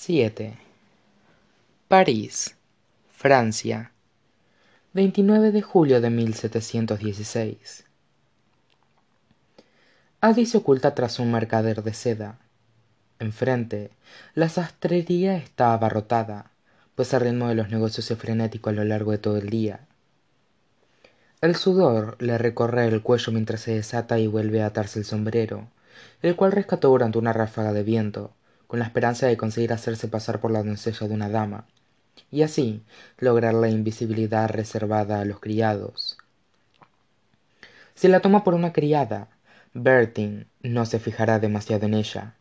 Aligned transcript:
7. 0.00 0.56
París, 1.88 2.54
Francia, 3.10 3.90
29 4.92 5.50
de 5.50 5.60
julio 5.60 6.00
de 6.00 6.08
1716. 6.08 7.84
Adi 10.20 10.46
se 10.46 10.58
oculta 10.58 10.94
tras 10.94 11.18
un 11.18 11.32
mercader 11.32 11.82
de 11.82 11.94
seda. 11.94 12.38
Enfrente, 13.18 13.90
la 14.34 14.48
sastrería 14.48 15.36
está 15.36 15.74
abarrotada, 15.74 16.52
pues 16.94 17.12
el 17.12 17.20
ritmo 17.22 17.48
de 17.48 17.56
los 17.56 17.68
negocios 17.68 18.08
es 18.08 18.16
frenético 18.16 18.70
a 18.70 18.74
lo 18.74 18.84
largo 18.84 19.10
de 19.10 19.18
todo 19.18 19.36
el 19.36 19.50
día. 19.50 19.80
El 21.40 21.56
sudor 21.56 22.16
le 22.22 22.38
recorre 22.38 22.86
el 22.86 23.02
cuello 23.02 23.32
mientras 23.32 23.62
se 23.62 23.74
desata 23.74 24.20
y 24.20 24.28
vuelve 24.28 24.62
a 24.62 24.66
atarse 24.66 25.00
el 25.00 25.04
sombrero, 25.04 25.66
el 26.22 26.36
cual 26.36 26.52
rescató 26.52 26.88
durante 26.88 27.18
una 27.18 27.32
ráfaga 27.32 27.72
de 27.72 27.82
viento, 27.82 28.32
con 28.68 28.78
la 28.78 28.84
esperanza 28.84 29.26
de 29.26 29.36
conseguir 29.36 29.72
hacerse 29.72 30.06
pasar 30.06 30.38
por 30.40 30.52
la 30.52 30.62
doncella 30.62 31.08
de 31.08 31.14
una 31.14 31.28
dama, 31.28 31.66
y 32.30 32.42
así 32.42 32.82
lograr 33.18 33.54
la 33.54 33.68
invisibilidad 33.68 34.48
reservada 34.48 35.20
a 35.20 35.24
los 35.24 35.40
criados. 35.40 36.18
Si 37.96 38.06
la 38.06 38.20
toma 38.20 38.44
por 38.44 38.54
una 38.54 38.72
criada, 38.72 39.28
Bertin 39.74 40.46
no 40.62 40.86
se 40.86 41.00
fijará 41.00 41.40
demasiado 41.40 41.86
en 41.86 41.94
ella. 41.94 42.34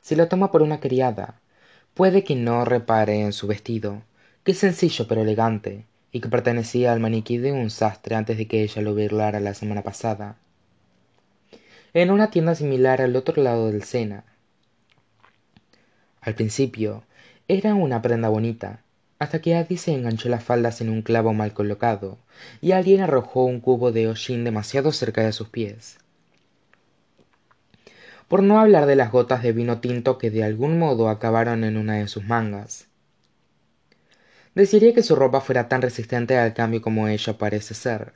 Si 0.00 0.16
la 0.16 0.30
toma 0.30 0.50
por 0.50 0.62
una 0.62 0.80
criada, 0.80 1.40
puede 1.92 2.24
que 2.24 2.36
no 2.36 2.64
repare 2.64 3.20
en 3.20 3.34
su 3.34 3.46
vestido, 3.46 4.02
que 4.44 4.52
es 4.52 4.58
sencillo 4.58 5.06
pero 5.06 5.22
elegante, 5.22 5.84
y 6.10 6.20
que 6.20 6.28
pertenecía 6.28 6.92
al 6.92 7.00
maniquí 7.00 7.38
de 7.38 7.52
un 7.52 7.70
sastre 7.70 8.14
antes 8.14 8.38
de 8.38 8.46
que 8.46 8.62
ella 8.62 8.82
lo 8.82 8.94
virlara 8.94 9.40
la 9.40 9.54
semana 9.54 9.82
pasada. 9.82 10.36
En 11.94 12.10
una 12.10 12.30
tienda 12.30 12.54
similar 12.54 13.02
al 13.02 13.16
otro 13.16 13.42
lado 13.42 13.66
del 13.66 13.82
Sena. 13.82 14.24
Al 16.22 16.34
principio, 16.34 17.04
era 17.48 17.74
una 17.74 18.00
prenda 18.00 18.30
bonita, 18.30 18.82
hasta 19.18 19.42
que 19.42 19.54
Adi 19.54 19.76
se 19.76 19.92
enganchó 19.92 20.30
las 20.30 20.42
faldas 20.42 20.80
en 20.80 20.88
un 20.88 21.02
clavo 21.02 21.34
mal 21.34 21.52
colocado, 21.52 22.16
y 22.62 22.72
alguien 22.72 23.02
arrojó 23.02 23.44
un 23.44 23.60
cubo 23.60 23.92
de 23.92 24.08
hollín 24.08 24.44
demasiado 24.44 24.90
cerca 24.92 25.22
de 25.22 25.32
sus 25.32 25.50
pies 25.50 25.98
por 28.32 28.42
no 28.42 28.58
hablar 28.58 28.86
de 28.86 28.96
las 28.96 29.12
gotas 29.12 29.42
de 29.42 29.52
vino 29.52 29.80
tinto 29.80 30.16
que 30.16 30.30
de 30.30 30.42
algún 30.42 30.78
modo 30.78 31.10
acabaron 31.10 31.64
en 31.64 31.76
una 31.76 31.96
de 31.96 32.08
sus 32.08 32.24
mangas. 32.24 32.86
Desearía 34.54 34.94
que 34.94 35.02
su 35.02 35.14
ropa 35.16 35.42
fuera 35.42 35.68
tan 35.68 35.82
resistente 35.82 36.38
al 36.38 36.54
cambio 36.54 36.80
como 36.80 37.08
ella 37.08 37.36
parece 37.36 37.74
ser, 37.74 38.14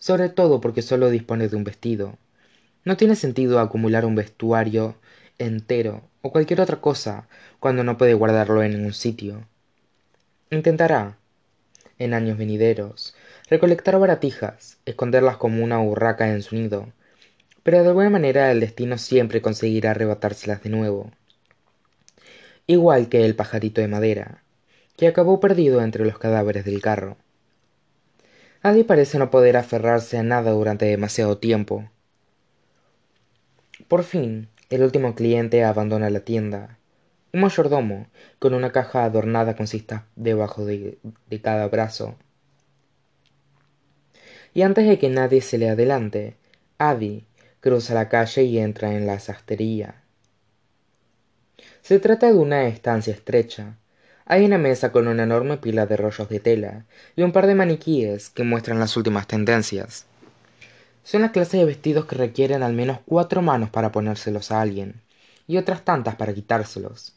sobre 0.00 0.30
todo 0.30 0.60
porque 0.60 0.82
solo 0.82 1.10
dispone 1.10 1.46
de 1.46 1.54
un 1.54 1.62
vestido. 1.62 2.18
No 2.84 2.96
tiene 2.96 3.14
sentido 3.14 3.60
acumular 3.60 4.04
un 4.04 4.16
vestuario 4.16 4.96
entero 5.38 6.02
o 6.22 6.32
cualquier 6.32 6.60
otra 6.60 6.80
cosa 6.80 7.28
cuando 7.60 7.84
no 7.84 7.98
puede 7.98 8.14
guardarlo 8.14 8.62
en 8.62 8.72
ningún 8.72 8.92
sitio. 8.92 9.46
Intentará, 10.50 11.18
en 11.98 12.14
años 12.14 12.38
venideros, 12.38 13.14
recolectar 13.48 13.98
baratijas, 13.98 14.78
esconderlas 14.86 15.36
como 15.36 15.62
una 15.62 15.80
urraca 15.80 16.30
en 16.30 16.42
su 16.42 16.56
nido, 16.56 16.92
pero 17.62 17.82
de 17.82 17.88
alguna 17.88 18.10
manera 18.10 18.50
el 18.52 18.60
destino 18.60 18.98
siempre 18.98 19.42
conseguirá 19.42 19.90
arrebatárselas 19.90 20.62
de 20.62 20.70
nuevo. 20.70 21.10
Igual 22.66 23.08
que 23.08 23.24
el 23.24 23.34
pajarito 23.34 23.80
de 23.80 23.88
madera, 23.88 24.42
que 24.96 25.06
acabó 25.06 25.40
perdido 25.40 25.82
entre 25.82 26.04
los 26.04 26.18
cadáveres 26.18 26.64
del 26.64 26.80
carro. 26.80 27.16
Adi 28.62 28.82
parece 28.82 29.18
no 29.18 29.30
poder 29.30 29.56
aferrarse 29.56 30.18
a 30.18 30.22
nada 30.22 30.50
durante 30.50 30.86
demasiado 30.86 31.38
tiempo. 31.38 31.88
Por 33.88 34.02
fin, 34.02 34.48
el 34.70 34.82
último 34.82 35.14
cliente 35.14 35.64
abandona 35.64 36.10
la 36.10 36.20
tienda. 36.20 36.78
Un 37.32 37.42
mayordomo, 37.42 38.08
con 38.38 38.54
una 38.54 38.72
caja 38.72 39.04
adornada 39.04 39.54
con 39.54 39.66
cistas 39.66 40.02
debajo 40.16 40.64
de, 40.64 40.98
de 41.28 41.40
cada 41.40 41.68
brazo. 41.68 42.16
Y 44.54 44.62
antes 44.62 44.86
de 44.88 44.98
que 44.98 45.10
nadie 45.10 45.42
se 45.42 45.58
le 45.58 45.68
adelante, 45.68 46.36
Adi, 46.78 47.26
cruza 47.60 47.94
la 47.94 48.08
calle 48.08 48.44
y 48.44 48.58
entra 48.58 48.94
en 48.94 49.06
la 49.06 49.18
sastrería. 49.18 50.02
Se 51.82 52.00
trata 52.00 52.26
de 52.26 52.38
una 52.38 52.66
estancia 52.66 53.12
estrecha. 53.12 53.76
Hay 54.24 54.44
una 54.44 54.58
mesa 54.58 54.90
con 54.90 55.06
una 55.06 55.22
enorme 55.22 55.56
pila 55.58 55.86
de 55.86 55.96
rollos 55.96 56.28
de 56.28 56.40
tela 56.40 56.84
y 57.14 57.22
un 57.22 57.32
par 57.32 57.46
de 57.46 57.54
maniquíes 57.54 58.30
que 58.30 58.42
muestran 58.42 58.80
las 58.80 58.96
últimas 58.96 59.28
tendencias. 59.28 60.06
Son 61.06 61.22
la 61.22 61.30
clase 61.30 61.56
de 61.56 61.64
vestidos 61.64 62.06
que 62.06 62.16
requieren 62.16 62.64
al 62.64 62.72
menos 62.72 62.98
cuatro 63.06 63.40
manos 63.40 63.70
para 63.70 63.92
ponérselos 63.92 64.50
a 64.50 64.60
alguien 64.60 65.02
y 65.46 65.56
otras 65.56 65.84
tantas 65.84 66.16
para 66.16 66.34
quitárselos. 66.34 67.14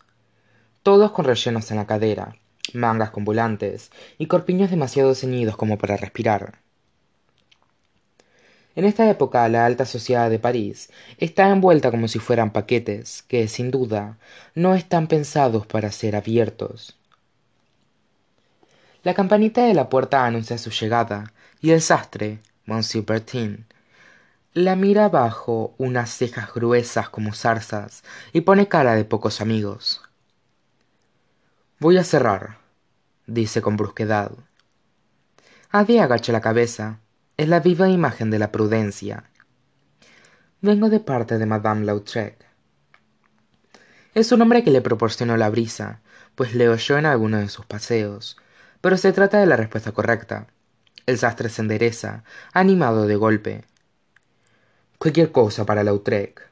Todos 0.83 1.11
con 1.11 1.25
rellenos 1.25 1.71
en 1.71 1.77
la 1.77 1.87
cadera, 1.87 2.35
mangas 2.73 3.09
con 3.09 3.25
volantes 3.25 3.89
y 4.19 4.27
corpiños 4.27 4.69
demasiado 4.69 5.15
ceñidos 5.15 5.57
como 5.57 5.79
para 5.79 5.97
respirar. 5.97 6.59
En 8.75 8.85
esta 8.85 9.09
época 9.09 9.49
la 9.49 9.65
alta 9.65 9.85
sociedad 9.85 10.29
de 10.29 10.37
París 10.37 10.91
está 11.17 11.49
envuelta 11.49 11.89
como 11.89 12.07
si 12.07 12.19
fueran 12.19 12.53
paquetes 12.53 13.23
que, 13.23 13.47
sin 13.47 13.71
duda, 13.71 14.19
no 14.53 14.75
están 14.75 15.07
pensados 15.07 15.65
para 15.65 15.91
ser 15.91 16.15
abiertos. 16.15 16.95
La 19.01 19.15
campanita 19.15 19.65
de 19.65 19.73
la 19.73 19.89
puerta 19.89 20.27
anuncia 20.27 20.59
su 20.59 20.69
llegada, 20.69 21.33
y 21.59 21.71
el 21.71 21.81
sastre, 21.81 22.37
Monsieur 22.65 23.03
Bertin, 23.03 23.65
la 24.53 24.75
mira 24.75 25.09
bajo 25.09 25.75
unas 25.77 26.09
cejas 26.09 26.53
gruesas 26.53 27.09
como 27.09 27.33
zarzas 27.33 28.03
y 28.33 28.41
pone 28.41 28.67
cara 28.67 28.95
de 28.95 29.05
pocos 29.05 29.41
amigos. 29.41 30.01
Voy 31.79 31.97
a 31.97 32.03
cerrar, 32.03 32.57
dice 33.27 33.61
con 33.61 33.77
brusquedad. 33.77 34.31
Adi 35.69 35.99
agacha 35.99 36.31
la 36.31 36.41
cabeza, 36.41 36.99
es 37.37 37.47
la 37.47 37.59
viva 37.59 37.89
imagen 37.89 38.31
de 38.31 38.39
la 38.39 38.51
prudencia. 38.51 39.29
Vengo 40.61 40.89
de 40.89 40.99
parte 40.99 41.37
de 41.37 41.45
Madame 41.45 41.85
Lautrec. 41.85 42.43
Es 44.15 44.31
un 44.31 44.41
hombre 44.41 44.63
que 44.63 44.71
le 44.71 44.81
proporcionó 44.81 45.37
la 45.37 45.51
brisa, 45.51 46.01
pues 46.33 46.55
le 46.55 46.67
oyó 46.69 46.97
en 46.97 47.05
alguno 47.05 47.37
de 47.37 47.49
sus 47.49 47.67
paseos, 47.67 48.35
pero 48.81 48.97
se 48.97 49.13
trata 49.13 49.39
de 49.39 49.45
la 49.45 49.57
respuesta 49.57 49.91
correcta. 49.91 50.47
El 51.05 51.19
sastre 51.19 51.49
se 51.49 51.61
endereza, 51.61 52.23
animado 52.51 53.05
de 53.05 53.15
golpe. 53.15 53.68
Cualquier 54.99 55.31
cosa 55.31 55.65
para 55.65 55.83
Lautrec. 55.83 56.47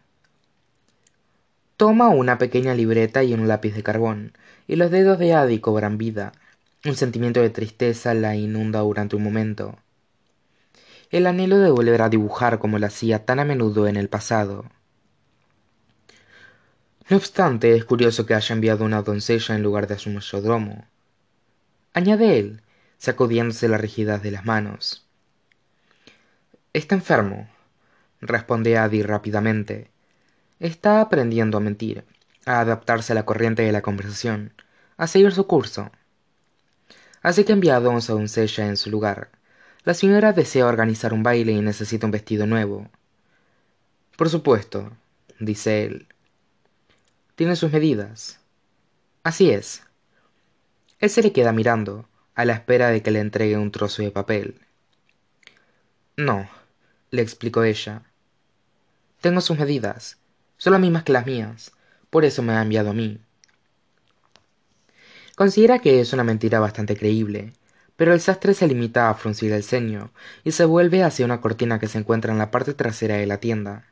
Toma 1.77 2.09
una 2.09 2.39
pequeña 2.39 2.73
libreta 2.73 3.23
y 3.23 3.35
un 3.35 3.47
lápiz 3.47 3.75
de 3.75 3.83
carbón, 3.83 4.33
y 4.67 4.77
los 4.77 4.89
dedos 4.89 5.19
de 5.19 5.35
Adi 5.35 5.59
cobran 5.59 5.99
vida. 5.99 6.31
Un 6.83 6.95
sentimiento 6.95 7.41
de 7.41 7.51
tristeza 7.51 8.15
la 8.15 8.35
inunda 8.35 8.79
durante 8.79 9.15
un 9.15 9.21
momento 9.21 9.77
el 11.09 11.25
anhelo 11.25 11.57
de 11.59 11.71
volver 11.71 12.01
a 12.01 12.09
dibujar 12.09 12.59
como 12.59 12.79
lo 12.79 12.85
hacía 12.85 13.25
tan 13.25 13.39
a 13.39 13.45
menudo 13.45 13.87
en 13.87 13.95
el 13.95 14.09
pasado. 14.09 14.65
No 17.09 17.17
obstante, 17.17 17.75
es 17.75 17.85
curioso 17.85 18.25
que 18.25 18.33
haya 18.33 18.53
enviado 18.53 18.83
una 18.83 19.01
doncella 19.01 19.55
en 19.55 19.63
lugar 19.63 19.87
de 19.87 19.97
su 19.97 20.09
mayordomo. 20.09 20.85
Añade 21.93 22.37
él, 22.37 22.61
sacudiéndose 22.97 23.69
la 23.69 23.77
rigidez 23.77 24.21
de 24.21 24.31
las 24.31 24.45
manos. 24.45 25.07
Está 26.73 26.95
enfermo, 26.95 27.47
responde 28.21 28.77
Adi 28.77 29.03
rápidamente. 29.03 29.89
Está 30.59 31.01
aprendiendo 31.01 31.57
a 31.57 31.61
mentir, 31.61 32.05
a 32.45 32.59
adaptarse 32.59 33.11
a 33.11 33.15
la 33.15 33.25
corriente 33.25 33.61
de 33.63 33.71
la 33.71 33.81
conversación, 33.81 34.53
a 34.97 35.07
seguir 35.07 35.31
su 35.31 35.45
curso. 35.47 35.91
Así 37.21 37.43
que 37.43 37.53
enviado 37.53 37.89
a 37.89 37.93
una 37.93 38.01
doncella 38.01 38.67
en 38.67 38.77
su 38.77 38.89
lugar, 38.89 39.29
la 39.83 39.93
señora 39.93 40.33
desea 40.33 40.65
organizar 40.65 41.13
un 41.13 41.23
baile 41.23 41.51
y 41.51 41.61
necesita 41.61 42.05
un 42.05 42.11
vestido 42.11 42.45
nuevo. 42.45 42.89
Por 44.17 44.29
supuesto, 44.29 44.91
dice 45.39 45.85
él. 45.85 46.07
Tiene 47.35 47.55
sus 47.55 47.71
medidas. 47.71 48.39
Así 49.23 49.51
es. 49.51 49.83
Él 50.99 51.09
se 51.09 51.21
le 51.21 51.31
queda 51.31 51.53
mirando, 51.53 52.09
a 52.33 52.45
la 52.45 52.53
espera 52.53 52.89
de 52.89 53.03
que 53.03 53.11
le 53.11 53.19
entregue 53.19 53.57
un 53.57 53.71
trozo 53.71 54.01
de 54.01 54.11
papel. 54.11 54.59
No, 56.15 56.49
le 57.11 57.21
explicó 57.21 57.63
ella. 57.63 58.03
Tengo 59.21 59.41
sus 59.41 59.57
medidas. 59.57 60.17
Son 60.57 60.73
las 60.73 60.81
mismas 60.81 61.03
que 61.03 61.11
las 61.11 61.25
mías. 61.25 61.71
Por 62.09 62.23
eso 62.23 62.43
me 62.43 62.53
ha 62.53 62.61
enviado 62.61 62.91
a 62.91 62.93
mí. 62.93 63.19
Considera 65.35 65.79
que 65.79 65.99
es 65.99 66.13
una 66.13 66.23
mentira 66.23 66.59
bastante 66.59 66.95
creíble, 66.95 67.53
pero 67.95 68.13
el 68.13 68.21
sastre 68.21 68.53
se 68.53 68.67
limita 68.67 69.09
a 69.09 69.15
fruncir 69.15 69.51
el 69.51 69.63
ceño 69.63 70.11
y 70.43 70.51
se 70.51 70.65
vuelve 70.65 71.03
hacia 71.03 71.25
una 71.25 71.41
cortina 71.41 71.79
que 71.79 71.87
se 71.87 71.97
encuentra 71.97 72.31
en 72.31 72.37
la 72.37 72.51
parte 72.51 72.73
trasera 72.73 73.15
de 73.17 73.25
la 73.25 73.39
tienda. 73.39 73.85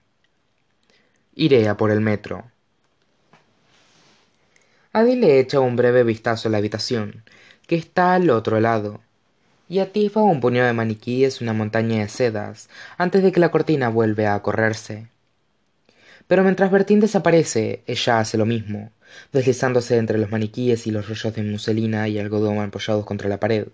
Iré 1.33 1.67
a 1.67 1.75
por 1.75 1.91
el 1.91 2.01
metro. 2.01 2.45
Adi 4.93 5.15
le 5.15 5.39
echa 5.39 5.59
un 5.59 5.75
breve 5.75 6.03
vistazo 6.03 6.47
a 6.47 6.51
la 6.51 6.59
habitación, 6.59 7.23
que 7.67 7.75
está 7.75 8.13
al 8.13 8.29
otro 8.29 8.59
lado, 8.59 9.01
y 9.67 9.79
atisba 9.79 10.23
un 10.23 10.39
puño 10.39 10.63
de 10.63 10.73
maniquíes 10.73 11.41
una 11.41 11.53
montaña 11.53 11.99
de 11.99 12.09
sedas 12.09 12.69
antes 12.97 13.23
de 13.23 13.31
que 13.31 13.39
la 13.39 13.49
cortina 13.51 13.89
vuelva 13.89 14.33
a 14.33 14.41
correrse. 14.41 15.09
Pero 16.27 16.43
mientras 16.43 16.71
bertín 16.71 16.99
desaparece 16.99 17.83
ella 17.87 18.19
hace 18.19 18.37
lo 18.37 18.45
mismo 18.45 18.91
deslizándose 19.31 19.97
entre 19.97 20.17
los 20.17 20.31
maniquíes 20.31 20.87
y 20.87 20.91
los 20.91 21.07
rollos 21.07 21.33
de 21.33 21.43
muselina 21.43 22.07
y 22.07 22.19
algodón 22.19 22.59
apoyados 22.59 23.05
contra 23.05 23.29
la 23.29 23.39
pared 23.39 23.67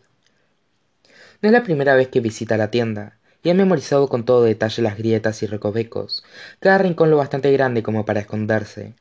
no 1.41 1.49
es 1.49 1.53
la 1.53 1.63
primera 1.63 1.95
vez 1.95 2.09
que 2.09 2.19
visita 2.19 2.57
la 2.57 2.71
tienda 2.71 3.17
y 3.43 3.49
ha 3.49 3.53
memorizado 3.53 4.07
con 4.07 4.25
todo 4.25 4.43
detalle 4.43 4.81
las 4.83 4.97
grietas 4.97 5.43
y 5.43 5.47
recovecos 5.47 6.23
cada 6.59 6.77
rincón 6.77 7.09
lo 7.09 7.17
bastante 7.17 7.51
grande 7.51 7.83
como 7.83 8.05
para 8.05 8.21
esconderse 8.21 8.93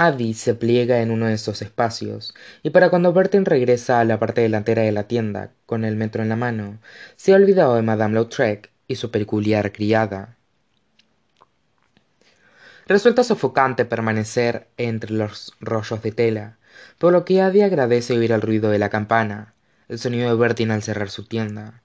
Addy 0.00 0.32
se 0.34 0.54
pliega 0.54 1.00
en 1.00 1.10
uno 1.10 1.26
de 1.26 1.34
esos 1.34 1.60
espacios, 1.60 2.32
y 2.62 2.70
para 2.70 2.88
cuando 2.88 3.12
Bertin 3.12 3.44
regresa 3.44 3.98
a 3.98 4.04
la 4.04 4.20
parte 4.20 4.42
delantera 4.42 4.82
de 4.82 4.92
la 4.92 5.08
tienda, 5.08 5.50
con 5.66 5.84
el 5.84 5.96
metro 5.96 6.22
en 6.22 6.28
la 6.28 6.36
mano, 6.36 6.78
se 7.16 7.32
ha 7.32 7.34
olvidado 7.34 7.74
de 7.74 7.82
Madame 7.82 8.14
Lautrec 8.14 8.70
y 8.86 8.94
su 8.94 9.10
peculiar 9.10 9.72
criada. 9.72 10.37
Resulta 12.88 13.22
sofocante 13.22 13.84
permanecer 13.84 14.66
entre 14.76 15.12
los 15.12 15.54
rollos 15.60 16.02
de 16.02 16.10
tela, 16.10 16.56
por 16.98 17.12
lo 17.12 17.24
que 17.24 17.40
Addy 17.40 17.60
agradece 17.60 18.18
oír 18.18 18.32
el 18.32 18.42
ruido 18.42 18.70
de 18.70 18.78
la 18.78 18.88
campana, 18.88 19.54
el 19.88 19.98
sonido 19.98 20.28
de 20.28 20.34
Bertin 20.34 20.70
al 20.70 20.82
cerrar 20.82 21.10
su 21.10 21.26
tienda. 21.26 21.82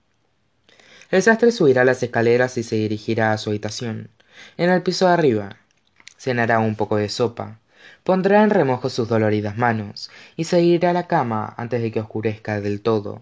El 1.11 1.21
sastre 1.21 1.51
subirá 1.51 1.83
las 1.83 2.01
escaleras 2.01 2.57
y 2.57 2.63
se 2.63 2.77
dirigirá 2.77 3.33
a 3.33 3.37
su 3.37 3.51
habitación. 3.51 4.09
En 4.57 4.69
el 4.71 4.81
piso 4.81 5.05
de 5.05 5.13
arriba, 5.13 5.57
cenará 6.17 6.59
un 6.59 6.75
poco 6.75 6.95
de 6.95 7.09
sopa, 7.09 7.59
pondrá 8.03 8.41
en 8.41 8.49
remojo 8.49 8.89
sus 8.89 9.07
doloridas 9.07 9.57
manos 9.57 10.09
y 10.35 10.45
se 10.45 10.61
irá 10.61 10.89
a 10.89 10.93
la 10.93 11.07
cama 11.07 11.53
antes 11.57 11.81
de 11.81 11.91
que 11.91 11.99
oscurezca 11.99 12.61
del 12.61 12.81
todo 12.81 13.21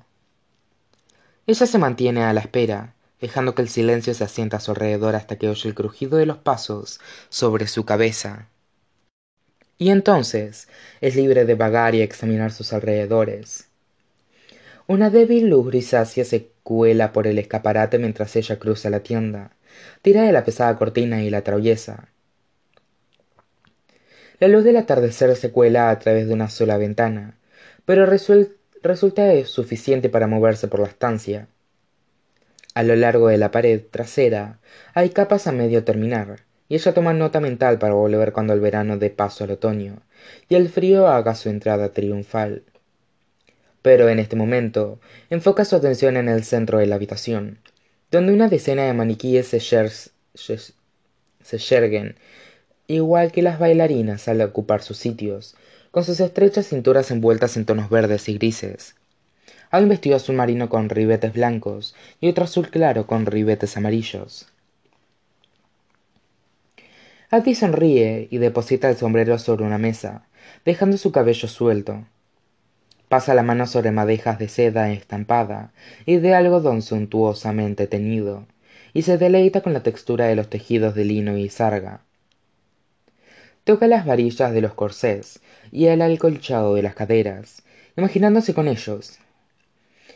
ella 1.47 1.65
se 1.65 1.77
mantiene 1.79 2.23
a 2.23 2.33
la 2.33 2.41
espera 2.41 2.93
dejando 3.21 3.55
que 3.55 3.61
el 3.61 3.69
silencio 3.69 4.13
se 4.13 4.23
asienta 4.23 4.57
a 4.57 4.59
su 4.59 4.71
alrededor 4.71 5.15
hasta 5.15 5.37
que 5.37 5.47
oye 5.47 5.69
el 5.69 5.75
crujido 5.75 6.17
de 6.17 6.25
los 6.25 6.37
pasos 6.37 6.99
sobre 7.29 7.67
su 7.67 7.85
cabeza. 7.85 8.47
Y 9.77 9.89
entonces 9.89 10.67
es 10.99 11.15
libre 11.15 11.45
de 11.45 11.55
vagar 11.55 11.95
y 11.95 12.01
examinar 12.01 12.51
sus 12.51 12.73
alrededores. 12.73 13.67
Una 14.87 15.09
débil 15.09 15.47
luz 15.47 15.67
grisácea 15.67 16.25
se 16.25 16.49
cuela 16.63 17.13
por 17.13 17.27
el 17.27 17.39
escaparate 17.39 17.97
mientras 17.97 18.35
ella 18.35 18.59
cruza 18.59 18.89
la 18.89 18.99
tienda. 18.99 19.51
Tira 20.01 20.23
de 20.23 20.31
la 20.31 20.43
pesada 20.43 20.77
cortina 20.77 21.23
y 21.23 21.29
la 21.29 21.39
atraviesa. 21.39 22.09
La 24.39 24.47
luz 24.47 24.63
del 24.63 24.77
atardecer 24.77 25.35
se 25.35 25.51
cuela 25.51 25.89
a 25.89 25.99
través 25.99 26.27
de 26.27 26.33
una 26.33 26.49
sola 26.49 26.77
ventana 26.77 27.37
pero 27.85 28.05
resulta 28.05 29.45
suficiente 29.45 30.09
para 30.09 30.27
moverse 30.27 30.67
por 30.67 30.79
la 30.79 30.87
estancia 30.87 31.47
a 32.73 32.83
lo 32.83 32.95
largo 32.95 33.27
de 33.27 33.37
la 33.37 33.51
pared 33.51 33.81
trasera 33.89 34.59
hay 34.93 35.09
capas 35.09 35.47
a 35.47 35.51
medio 35.51 35.83
terminar 35.83 36.41
y 36.69 36.75
ella 36.75 36.93
toma 36.93 37.13
nota 37.13 37.39
mental 37.39 37.79
para 37.79 37.93
volver 37.93 38.31
cuando 38.31 38.53
el 38.53 38.61
verano 38.61 38.97
dé 38.97 39.09
paso 39.09 39.43
al 39.43 39.51
otoño 39.51 40.01
y 40.47 40.55
el 40.55 40.69
frío 40.69 41.07
haga 41.07 41.35
su 41.35 41.49
entrada 41.49 41.89
triunfal. 41.89 42.63
Pero 43.81 44.09
en 44.09 44.19
este 44.19 44.35
momento 44.35 44.99
enfoca 45.29 45.65
su 45.65 45.75
atención 45.75 46.15
en 46.15 46.29
el 46.29 46.43
centro 46.43 46.79
de 46.79 46.85
la 46.85 46.95
habitación 46.95 47.57
donde 48.11 48.33
una 48.33 48.49
decena 48.49 48.83
de 48.83 48.93
maniquíes 48.93 49.47
se, 49.47 51.57
yerguen 51.57 52.15
igual 52.87 53.31
que 53.31 53.41
las 53.41 53.57
bailarinas 53.57 54.27
al 54.27 54.41
ocupar 54.41 54.83
sus 54.83 54.97
sitios 54.97 55.55
con 55.91 56.03
sus 56.03 56.19
estrechas 56.19 56.67
cinturas 56.67 57.09
envueltas 57.09 57.55
en 57.55 57.65
tonos 57.65 57.89
verdes 57.89 58.27
y 58.27 58.37
grises 58.37 58.95
hay 59.71 59.83
un 59.83 59.89
vestido 59.89 60.17
azul 60.17 60.35
marino 60.35 60.67
con 60.67 60.89
ribetes 60.89 61.31
blancos 61.31 61.95
y 62.19 62.27
otro 62.27 62.43
azul 62.43 62.69
claro 62.69 63.07
con 63.07 63.25
ribetes 63.25 63.77
amarillos. 63.77 64.47
Ati 67.29 67.55
sonríe 67.55 68.27
y 68.29 68.37
deposita 68.37 68.89
el 68.89 68.97
sombrero 68.97 69.39
sobre 69.39 69.63
una 69.63 69.77
mesa, 69.77 70.27
dejando 70.65 70.97
su 70.97 71.13
cabello 71.13 71.47
suelto. 71.47 72.05
Pasa 73.07 73.33
la 73.33 73.43
mano 73.43 73.65
sobre 73.65 73.91
madejas 73.91 74.37
de 74.37 74.49
seda 74.49 74.91
estampada 74.91 75.71
y 76.05 76.17
de 76.17 76.33
algodón 76.35 76.81
suntuosamente 76.81 77.87
teñido, 77.87 78.45
y 78.93 79.03
se 79.03 79.17
deleita 79.17 79.61
con 79.61 79.71
la 79.71 79.83
textura 79.83 80.25
de 80.25 80.35
los 80.35 80.49
tejidos 80.49 80.95
de 80.95 81.05
lino 81.05 81.37
y 81.37 81.47
sarga. 81.47 82.01
Toca 83.63 83.87
las 83.87 84.05
varillas 84.05 84.51
de 84.51 84.59
los 84.59 84.73
corsés 84.73 85.39
y 85.71 85.85
el 85.85 86.01
alcolchado 86.01 86.75
de 86.75 86.81
las 86.81 86.95
caderas 86.95 87.63
imaginándose 87.97 88.53
con 88.53 88.67
ellos 88.67 89.19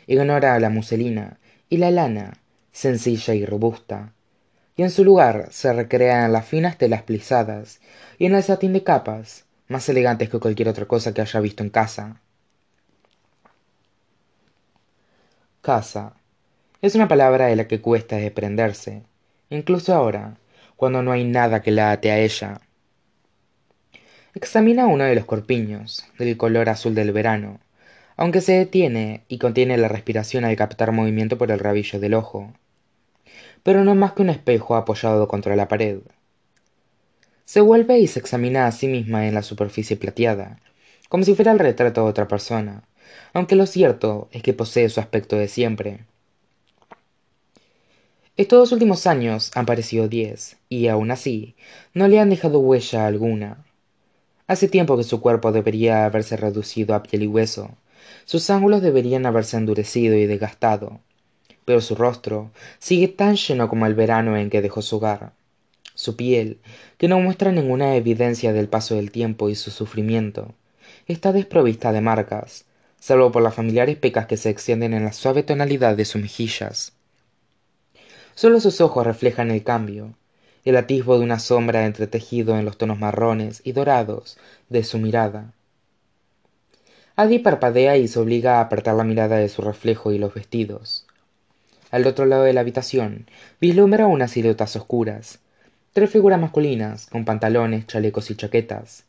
ignora 0.06 0.58
la 0.60 0.70
muselina 0.70 1.38
y 1.68 1.78
la 1.78 1.90
lana 1.90 2.38
sencilla 2.72 3.34
y 3.34 3.44
robusta. 3.46 4.12
Y 4.76 4.82
en 4.82 4.90
su 4.90 5.04
lugar 5.04 5.48
se 5.50 5.72
recrea 5.72 6.26
en 6.26 6.32
las 6.32 6.46
finas 6.46 6.76
telas 6.76 7.02
plisadas 7.02 7.80
y 8.18 8.26
en 8.26 8.34
el 8.34 8.42
satín 8.42 8.72
de 8.72 8.84
capas 8.84 9.46
más 9.68 9.88
elegantes 9.88 10.28
que 10.28 10.38
cualquier 10.38 10.68
otra 10.68 10.86
cosa 10.86 11.14
que 11.14 11.22
haya 11.22 11.40
visto 11.40 11.62
en 11.62 11.70
casa. 11.70 12.20
Casa. 15.62 16.14
Es 16.82 16.94
una 16.94 17.08
palabra 17.08 17.46
de 17.46 17.56
la 17.56 17.66
que 17.66 17.80
cuesta 17.80 18.16
desprenderse 18.16 19.02
incluso 19.50 19.94
ahora 19.94 20.36
cuando 20.76 21.02
no 21.02 21.12
hay 21.12 21.24
nada 21.24 21.62
que 21.62 21.70
la 21.70 21.92
ate 21.92 22.10
a 22.10 22.18
ella. 22.18 22.60
Examina 24.34 24.86
uno 24.86 25.04
de 25.04 25.14
los 25.14 25.24
corpiños 25.24 26.04
del 26.18 26.36
color 26.36 26.68
azul 26.68 26.94
del 26.94 27.12
verano 27.12 27.60
aunque 28.16 28.40
se 28.40 28.52
detiene 28.52 29.24
y 29.28 29.38
contiene 29.38 29.76
la 29.76 29.88
respiración 29.88 30.44
al 30.44 30.56
captar 30.56 30.92
movimiento 30.92 31.38
por 31.38 31.50
el 31.50 31.58
rabillo 31.58 32.00
del 32.00 32.14
ojo. 32.14 32.52
Pero 33.62 33.84
no 33.84 33.94
más 33.94 34.12
que 34.12 34.22
un 34.22 34.30
espejo 34.30 34.76
apoyado 34.76 35.28
contra 35.28 35.56
la 35.56 35.68
pared. 35.68 35.98
Se 37.44 37.60
vuelve 37.60 37.98
y 37.98 38.06
se 38.06 38.18
examina 38.18 38.66
a 38.66 38.72
sí 38.72 38.88
misma 38.88 39.26
en 39.26 39.34
la 39.34 39.42
superficie 39.42 39.96
plateada 39.96 40.60
como 41.08 41.24
si 41.24 41.34
fuera 41.34 41.52
el 41.52 41.58
retrato 41.58 42.02
de 42.02 42.10
otra 42.10 42.28
persona 42.28 42.82
aunque 43.32 43.54
lo 43.54 43.66
cierto 43.66 44.28
es 44.32 44.42
que 44.42 44.52
posee 44.52 44.88
su 44.88 45.00
aspecto 45.00 45.36
de 45.36 45.48
siempre. 45.48 46.04
Estos 48.36 48.58
dos 48.58 48.72
últimos 48.72 49.06
años 49.06 49.50
han 49.54 49.66
parecido 49.66 50.08
diez 50.08 50.58
y 50.68 50.88
aun 50.88 51.10
así 51.10 51.54
no 51.94 52.08
le 52.08 52.18
han 52.18 52.30
dejado 52.30 52.58
huella 52.60 53.06
alguna. 53.06 53.64
Hace 54.46 54.68
tiempo 54.68 54.96
que 54.96 55.04
su 55.04 55.20
cuerpo 55.20 55.52
debería 55.52 56.04
haberse 56.04 56.36
reducido 56.36 56.94
a 56.94 57.02
piel 57.02 57.22
y 57.22 57.26
hueso 57.26 57.70
sus 58.24 58.50
ángulos 58.50 58.82
deberían 58.82 59.26
haberse 59.26 59.56
endurecido 59.56 60.16
y 60.16 60.26
desgastado 60.26 61.00
pero 61.66 61.82
su 61.82 61.96
rostro 61.96 62.52
sigue 62.78 63.08
tan 63.08 63.36
lleno 63.36 63.68
como 63.68 63.84
el 63.84 63.94
verano 63.94 64.38
en 64.38 64.48
que 64.48 64.62
dejó 64.62 64.80
su 64.80 64.96
hogar. 64.96 65.32
Su 65.94 66.16
piel 66.16 66.60
que 66.96 67.08
no 67.08 67.20
muestra 67.20 67.52
ninguna 67.52 67.96
evidencia 67.96 68.54
del 68.54 68.68
paso 68.68 68.94
del 68.94 69.10
tiempo 69.10 69.50
y 69.50 69.56
su 69.56 69.70
sufrimiento 69.70 70.54
está 71.06 71.32
desprovista 71.32 71.92
de 71.92 72.00
marcas 72.00 72.64
salvo 72.98 73.30
por 73.30 73.42
las 73.42 73.54
familiares 73.54 73.98
pecas 73.98 74.26
que 74.26 74.36
se 74.36 74.48
extienden 74.48 74.94
en 74.94 75.04
la 75.04 75.12
suave 75.12 75.42
tonalidad 75.42 75.96
de 75.96 76.04
sus 76.04 76.22
mejillas. 76.22 76.92
Sólo 78.34 78.60
sus 78.60 78.80
ojos 78.80 79.04
reflejan 79.04 79.50
el 79.50 79.62
cambio 79.62 80.14
el 80.64 80.76
atisbo 80.76 81.16
de 81.16 81.24
una 81.24 81.38
sombra 81.38 81.86
entretejido 81.86 82.58
en 82.58 82.64
los 82.64 82.76
tonos 82.76 82.98
marrones 82.98 83.60
y 83.64 83.72
dorados 83.72 84.36
de 84.68 84.82
su 84.82 84.98
mirada 84.98 85.52
Adi 87.18 87.38
parpadea 87.38 87.96
y 87.96 88.08
se 88.08 88.18
obliga 88.18 88.58
a 88.58 88.60
apartar 88.60 88.94
la 88.94 89.02
mirada 89.02 89.36
de 89.36 89.48
su 89.48 89.62
reflejo 89.62 90.12
y 90.12 90.18
los 90.18 90.34
vestidos. 90.34 91.06
Al 91.90 92.06
otro 92.06 92.26
lado 92.26 92.42
de 92.42 92.52
la 92.52 92.60
habitación 92.60 93.26
vislumbra 93.58 94.06
unas 94.06 94.32
siluetas 94.32 94.76
oscuras. 94.76 95.38
Tres 95.94 96.10
figuras 96.10 96.38
masculinas 96.38 97.06
con 97.06 97.24
pantalones 97.24 97.86
chalecos 97.86 98.30
y 98.30 98.36
chaquetas. 98.36 99.04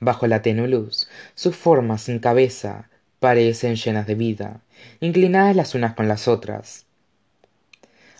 Bajo 0.00 0.26
la 0.26 0.42
tenue 0.42 0.66
luz 0.66 1.08
sus 1.36 1.54
formas 1.54 2.02
sin 2.02 2.18
cabeza 2.18 2.88
parecen 3.20 3.76
llenas 3.76 4.08
de 4.08 4.16
vida 4.16 4.60
inclinadas 4.98 5.54
las 5.54 5.74
unas 5.76 5.94
con 5.94 6.08
las 6.08 6.26
otras. 6.26 6.84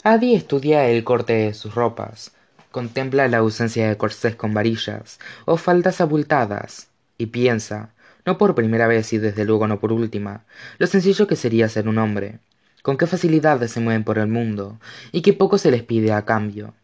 Adi 0.04 0.36
estudia 0.36 0.88
el 0.88 1.02
corte 1.02 1.32
de 1.32 1.54
sus 1.54 1.74
ropas, 1.74 2.30
contempla 2.70 3.26
la 3.26 3.38
ausencia 3.38 3.88
de 3.88 3.96
corsés 3.96 4.36
con 4.36 4.54
varillas 4.54 5.18
o 5.46 5.56
faldas 5.56 6.00
abultadas, 6.00 6.88
y 7.18 7.26
piensa, 7.26 7.90
no 8.26 8.36
por 8.36 8.54
primera 8.56 8.88
vez 8.88 9.12
y 9.12 9.18
desde 9.18 9.44
luego 9.44 9.68
no 9.68 9.78
por 9.78 9.92
última, 9.92 10.44
lo 10.78 10.86
sencillo 10.88 11.26
que 11.26 11.36
sería 11.36 11.68
ser 11.68 11.88
un 11.88 11.98
hombre, 11.98 12.40
con 12.82 12.98
qué 12.98 13.06
facilidad 13.06 13.64
se 13.66 13.80
mueven 13.80 14.04
por 14.04 14.18
el 14.18 14.26
mundo, 14.26 14.78
y 15.12 15.22
qué 15.22 15.32
poco 15.32 15.58
se 15.58 15.70
les 15.70 15.84
pide 15.84 16.12
a 16.12 16.24
cambio. 16.24 16.74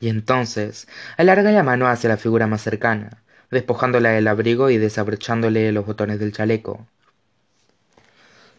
Y 0.00 0.08
entonces 0.08 0.86
alarga 1.16 1.50
la 1.50 1.62
mano 1.62 1.88
hacia 1.88 2.10
la 2.10 2.18
figura 2.18 2.46
más 2.46 2.62
cercana, 2.62 3.22
despojándola 3.50 4.10
del 4.10 4.28
abrigo 4.28 4.68
y 4.68 4.76
desabrochándole 4.76 5.72
los 5.72 5.86
botones 5.86 6.18
del 6.18 6.32
chaleco. 6.32 6.86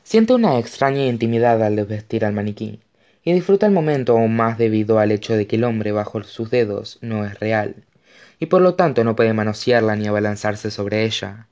Siente 0.04 0.34
una 0.34 0.58
extraña 0.60 1.06
intimidad 1.06 1.62
al 1.64 1.76
desvestir 1.76 2.26
al 2.26 2.34
maniquí 2.34 2.80
y 3.24 3.34
disfruta 3.34 3.66
el 3.66 3.72
momento 3.74 4.14
aún 4.14 4.36
más 4.36 4.58
debido 4.58 5.00
al 5.00 5.12
hecho 5.12 5.36
de 5.36 5.48
que 5.48 5.56
el 5.56 5.64
hombre 5.64 5.92
bajo 5.92 6.24
sus 6.24 6.50
dedos 6.52 7.00
no 7.02 7.26
es 7.26 7.40
real, 7.40 7.76
y 8.40 8.46
por 8.46 8.62
lo 8.62 8.76
tanto 8.76 9.04
no 9.04 9.16
puede 9.16 9.34
manosearla 9.34 9.96
ni 9.96 10.08
abalanzarse 10.08 10.70
sobre 10.72 11.06
ella. 11.06 11.48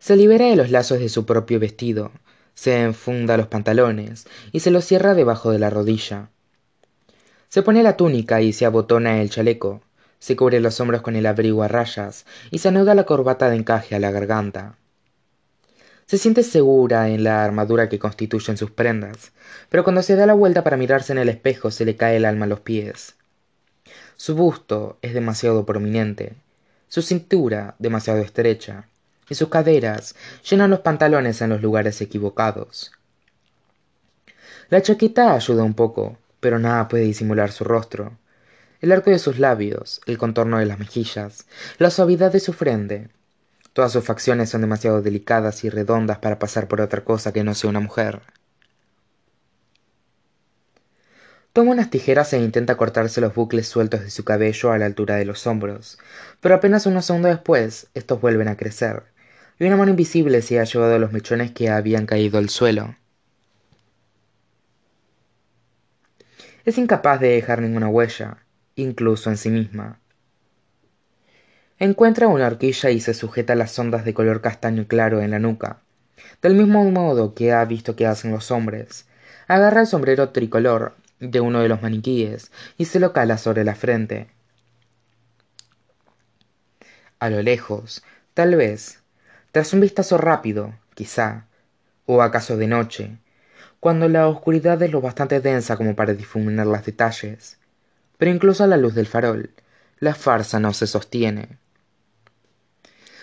Se 0.00 0.16
libera 0.16 0.46
de 0.46 0.56
los 0.56 0.70
lazos 0.70 0.98
de 0.98 1.10
su 1.10 1.26
propio 1.26 1.60
vestido, 1.60 2.10
se 2.54 2.82
enfunda 2.82 3.36
los 3.36 3.48
pantalones 3.48 4.26
y 4.50 4.60
se 4.60 4.70
los 4.70 4.84
cierra 4.84 5.14
debajo 5.14 5.52
de 5.52 5.58
la 5.58 5.70
rodilla. 5.70 6.30
se 7.50 7.62
pone 7.62 7.82
la 7.82 7.96
túnica 7.96 8.40
y 8.40 8.52
se 8.52 8.64
abotona 8.64 9.20
el 9.20 9.28
chaleco 9.28 9.82
se 10.18 10.36
cubre 10.36 10.60
los 10.60 10.80
hombros 10.80 11.02
con 11.02 11.16
el 11.16 11.26
abrigo 11.26 11.62
a 11.62 11.68
rayas 11.68 12.24
y 12.50 12.58
se 12.58 12.68
anuda 12.68 12.94
la 12.94 13.04
corbata 13.04 13.50
de 13.50 13.56
encaje 13.56 13.94
a 13.94 13.98
la 13.98 14.10
garganta 14.10 14.76
se 16.06 16.16
siente 16.16 16.42
segura 16.44 17.08
en 17.08 17.22
la 17.22 17.44
armadura 17.44 17.88
que 17.88 17.98
constituyen 17.98 18.56
sus 18.56 18.70
prendas 18.70 19.32
pero 19.68 19.84
cuando 19.84 20.02
se 20.02 20.16
da 20.16 20.24
la 20.26 20.34
vuelta 20.34 20.64
para 20.64 20.76
mirarse 20.78 21.12
en 21.12 21.18
el 21.18 21.28
espejo 21.28 21.70
se 21.70 21.84
le 21.84 21.96
cae 21.96 22.16
el 22.16 22.24
alma 22.24 22.46
a 22.46 22.48
los 22.48 22.60
pies 22.60 23.16
su 24.16 24.34
busto 24.34 24.98
es 25.02 25.12
demasiado 25.12 25.66
prominente 25.66 26.36
su 26.88 27.02
cintura 27.02 27.74
demasiado 27.78 28.20
estrecha 28.20 28.88
y 29.30 29.36
sus 29.36 29.48
caderas 29.48 30.14
llenan 30.48 30.68
los 30.68 30.80
pantalones 30.80 31.40
en 31.40 31.48
los 31.48 31.62
lugares 31.62 32.02
equivocados. 32.02 32.92
La 34.68 34.82
chaqueta 34.82 35.32
ayuda 35.32 35.62
un 35.62 35.74
poco 35.74 36.18
pero 36.40 36.58
nada 36.58 36.88
puede 36.88 37.04
disimular 37.04 37.52
su 37.52 37.64
rostro. 37.64 38.18
El 38.80 38.92
arco 38.92 39.10
de 39.10 39.18
sus 39.18 39.38
labios 39.38 40.00
el 40.06 40.18
contorno 40.18 40.58
de 40.58 40.66
las 40.66 40.78
mejillas 40.78 41.46
la 41.78 41.90
suavidad 41.90 42.32
de 42.32 42.40
su 42.40 42.52
frente. 42.52 43.08
Todas 43.72 43.92
sus 43.92 44.04
facciones 44.04 44.50
son 44.50 44.62
demasiado 44.62 45.00
delicadas 45.00 45.64
y 45.64 45.70
redondas 45.70 46.18
para 46.18 46.38
pasar 46.38 46.66
por 46.66 46.80
otra 46.80 47.04
cosa 47.04 47.32
que 47.32 47.44
no 47.44 47.54
sea 47.54 47.70
una 47.70 47.80
mujer. 47.80 48.20
Toma 51.52 51.72
unas 51.72 51.90
tijeras 51.90 52.32
e 52.32 52.38
intenta 52.38 52.76
cortarse 52.76 53.20
los 53.20 53.34
bucles 53.34 53.68
sueltos 53.68 54.00
de 54.02 54.10
su 54.10 54.24
cabello 54.24 54.72
a 54.72 54.78
la 54.78 54.86
altura 54.86 55.16
de 55.16 55.24
los 55.24 55.46
hombros 55.46 55.98
pero 56.40 56.54
apenas 56.54 56.86
unos 56.86 57.06
segundos 57.06 57.32
después 57.32 57.88
estos 57.94 58.20
vuelven 58.20 58.48
a 58.48 58.56
crecer 58.56 59.04
y 59.60 59.66
una 59.66 59.76
mano 59.76 59.90
invisible 59.90 60.42
se 60.42 60.58
ha 60.58 60.64
llevado 60.64 60.98
los 60.98 61.12
mechones 61.12 61.52
que 61.52 61.70
habían 61.70 62.06
caído 62.06 62.38
al 62.38 62.48
suelo. 62.48 62.96
Es 66.64 66.76
incapaz 66.78 67.20
de 67.20 67.28
dejar 67.28 67.62
ninguna 67.62 67.88
huella 67.88 68.38
incluso 68.74 69.30
en 69.30 69.36
sí 69.36 69.50
misma. 69.50 70.00
Encuentra 71.78 72.26
una 72.26 72.48
horquilla 72.48 72.90
y 72.90 73.00
se 73.00 73.14
sujeta 73.14 73.54
las 73.54 73.78
ondas 73.78 74.04
de 74.04 74.14
color 74.14 74.40
castaño 74.40 74.88
claro 74.88 75.20
en 75.20 75.30
la 75.30 75.38
nuca 75.38 75.82
del 76.42 76.54
mismo 76.54 76.84
modo 76.90 77.34
que 77.34 77.52
ha 77.52 77.64
visto 77.64 77.96
que 77.96 78.06
hacen 78.06 78.32
los 78.32 78.50
hombres. 78.50 79.06
Agarra 79.48 79.82
el 79.82 79.86
sombrero 79.86 80.30
tricolor 80.30 80.94
de 81.18 81.40
uno 81.40 81.60
de 81.60 81.68
los 81.68 81.82
maniquíes 81.82 82.50
y 82.78 82.86
se 82.86 83.00
lo 83.00 83.12
cala 83.12 83.38
sobre 83.38 83.64
la 83.64 83.74
frente. 83.74 84.28
A 87.18 87.28
lo 87.28 87.42
lejos 87.42 88.02
tal 88.32 88.56
vez 88.56 88.99
tras 89.52 89.72
un 89.72 89.80
vistazo 89.80 90.16
rápido 90.16 90.74
quizá 90.94 91.46
o 92.06 92.22
acaso 92.22 92.56
de 92.56 92.68
noche 92.68 93.18
cuando 93.80 94.08
la 94.08 94.28
oscuridad 94.28 94.80
es 94.82 94.92
lo 94.92 95.00
bastante 95.00 95.40
densa 95.40 95.76
como 95.76 95.96
para 95.96 96.14
difuminar 96.14 96.66
los 96.66 96.84
detalles 96.84 97.58
pero 98.16 98.30
incluso 98.30 98.62
a 98.62 98.66
la 98.66 98.76
luz 98.76 98.94
del 98.94 99.06
farol 99.06 99.50
la 99.98 100.14
farsa 100.14 100.58
no 100.60 100.72
se 100.72 100.86
sostiene. 100.86 101.58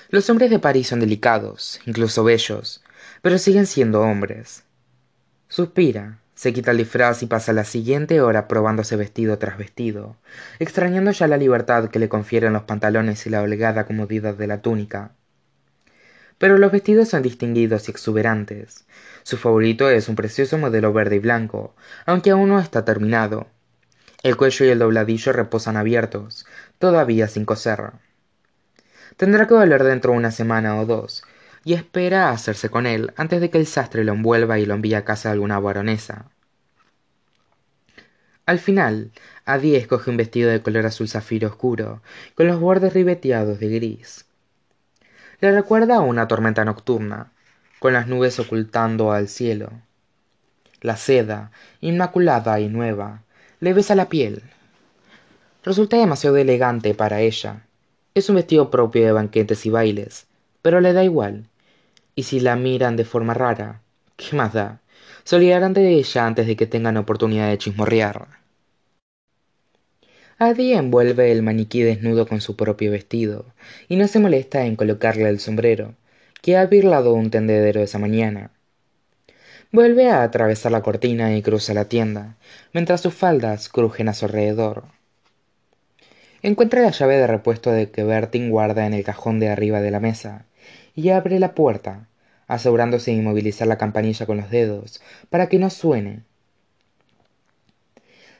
Los 0.09 0.29
hombres 0.29 0.51
de 0.51 0.59
parís 0.59 0.87
son 0.87 0.99
delicados 0.99 1.79
incluso 1.85 2.23
bellos 2.23 2.83
pero 3.21 3.37
siguen 3.37 3.65
siendo 3.65 4.01
hombres. 4.01 4.63
Suspira 5.47 6.19
se 6.35 6.53
quita 6.53 6.71
el 6.71 6.77
disfraz 6.77 7.23
y 7.23 7.25
pasa 7.25 7.53
la 7.53 7.63
siguiente 7.63 8.21
hora 8.21 8.47
probándose 8.47 8.95
vestido 8.97 9.37
tras 9.37 9.57
vestido 9.57 10.17
extrañando 10.59 11.11
ya 11.11 11.27
la 11.27 11.37
libertad 11.37 11.89
que 11.89 11.99
le 11.99 12.09
confieren 12.09 12.51
los 12.51 12.63
pantalones 12.63 13.25
y 13.25 13.29
la 13.29 13.41
holgada 13.41 13.85
comodidad 13.85 14.35
de 14.35 14.47
la 14.47 14.61
túnica 14.61 15.11
pero 16.37 16.57
los 16.57 16.71
vestidos 16.71 17.09
son 17.09 17.23
distinguidos 17.23 17.87
y 17.87 17.91
exuberantes. 17.91 18.85
Su 19.23 19.37
favorito 19.37 19.89
es 19.89 20.07
un 20.09 20.15
precioso 20.15 20.57
modelo 20.57 20.93
verde 20.93 21.17
y 21.17 21.19
blanco 21.19 21.75
aunque 22.05 22.31
aún 22.31 22.49
no 22.49 22.59
está 22.59 22.85
terminado. 22.85 23.47
El 24.23 24.37
cuello 24.37 24.65
y 24.65 24.69
el 24.69 24.79
dobladillo 24.79 25.33
reposan 25.33 25.77
abiertos 25.77 26.45
todavía 26.79 27.27
sin 27.27 27.45
coser. 27.45 27.91
Tendrá 29.15 29.47
que 29.47 29.53
volver 29.53 29.83
dentro 29.83 30.11
de 30.11 30.17
una 30.17 30.31
semana 30.31 30.79
o 30.79 30.85
dos 30.85 31.23
y 31.63 31.73
espera 31.73 32.29
hacerse 32.29 32.69
con 32.69 32.85
él 32.85 33.13
antes 33.17 33.41
de 33.41 33.49
que 33.49 33.57
el 33.57 33.67
sastre 33.67 34.03
lo 34.03 34.13
envuelva 34.13 34.59
y 34.59 34.65
lo 34.65 34.75
envíe 34.75 34.93
a 34.93 35.05
casa 35.05 35.29
de 35.29 35.33
alguna 35.33 35.59
baronesa. 35.59 36.29
Al 38.45 38.59
final 38.59 39.11
Adi 39.43 39.75
escoge 39.75 40.09
un 40.09 40.17
vestido 40.17 40.49
de 40.49 40.61
color 40.61 40.85
azul 40.85 41.09
zafiro 41.09 41.49
oscuro 41.49 42.01
con 42.35 42.47
los 42.47 42.59
bordes 42.59 42.93
ribeteados 42.93 43.59
de 43.59 43.67
gris 43.67 44.26
le 45.41 45.51
recuerda 45.51 45.95
a 45.97 46.01
una 46.01 46.27
tormenta 46.27 46.65
nocturna 46.65 47.31
con 47.79 47.93
las 47.93 48.07
nubes 48.07 48.39
ocultando 48.39 49.11
al 49.11 49.27
cielo. 49.27 49.71
La 50.81 50.97
seda 50.97 51.51
inmaculada 51.81 52.59
y 52.59 52.67
nueva 52.67 53.23
le 53.59 53.73
besa 53.73 53.95
la 53.95 54.09
piel. 54.09 54.43
Resulta 55.63 55.97
demasiado 55.97 56.37
elegante 56.37 56.93
para 56.93 57.21
ella. 57.21 57.65
Es 58.13 58.29
un 58.29 58.35
vestido 58.35 58.71
propio 58.71 59.05
de 59.05 59.11
banquetes 59.11 59.65
y 59.65 59.69
bailes 59.69 60.27
pero 60.67 60.81
le 60.81 60.91
da 60.91 61.01
igual. 61.05 61.47
Y 62.13 62.23
si 62.23 62.41
la 62.41 62.57
miran 62.57 62.97
de 62.97 63.05
forma 63.05 63.33
rara 63.33 63.83
qué 64.17 64.35
más 64.35 64.51
da 64.51 64.81
se 65.23 65.37
olvidarán 65.37 65.71
de 65.73 65.93
ella 65.93 66.25
antes 66.25 66.45
de 66.45 66.57
que 66.57 66.67
tengan 66.67 66.97
oportunidad 66.97 67.47
de 67.47 67.57
chismorrear 67.57 68.27
Envuelve 70.39 71.31
el 71.31 71.41
maniquí 71.41 71.81
desnudo 71.81 72.27
con 72.27 72.41
su 72.41 72.55
propio 72.55 72.91
vestido 72.91 73.45
y 73.87 73.95
no 73.95 74.07
se 74.07 74.19
molesta 74.19 74.65
en 74.65 74.75
colocarle 74.75 75.27
el 75.29 75.39
sombrero 75.39 75.95
que 76.43 76.57
ha 76.57 76.65
birlado 76.67 77.13
un 77.13 77.31
tendedero 77.31 77.81
esa 77.81 77.97
mañana. 77.97 78.51
Vuelve 79.71 80.09
a 80.09 80.21
atravesar 80.21 80.71
la 80.71 80.83
cortina 80.83 81.35
y 81.35 81.41
cruza 81.41 81.73
la 81.73 81.85
tienda 81.85 82.35
mientras 82.71 83.01
sus 83.01 83.15
faldas 83.15 83.67
crujen 83.67 84.09
a 84.09 84.13
su 84.13 84.25
alrededor. 84.25 84.83
Encuentra 86.43 86.81
la 86.81 86.91
llave 86.91 87.17
de 87.17 87.25
repuesto 87.25 87.71
de 87.71 87.89
que 87.89 88.03
bertin 88.03 88.51
guarda 88.51 88.85
en 88.85 88.93
el 88.93 89.03
cajón 89.03 89.39
de 89.39 89.49
arriba 89.49 89.81
de 89.81 89.89
la 89.89 89.99
mesa 89.99 90.45
y 90.93 91.09
abre 91.09 91.39
la 91.39 91.55
puerta 91.55 92.07
asegurándose 92.45 93.09
de 93.09 93.17
inmovilizar 93.17 93.67
la 93.67 93.79
campanilla 93.79 94.27
con 94.27 94.37
los 94.37 94.51
dedos 94.51 95.01
para 95.31 95.49
que 95.49 95.57
no 95.57 95.71
suene 95.71 96.26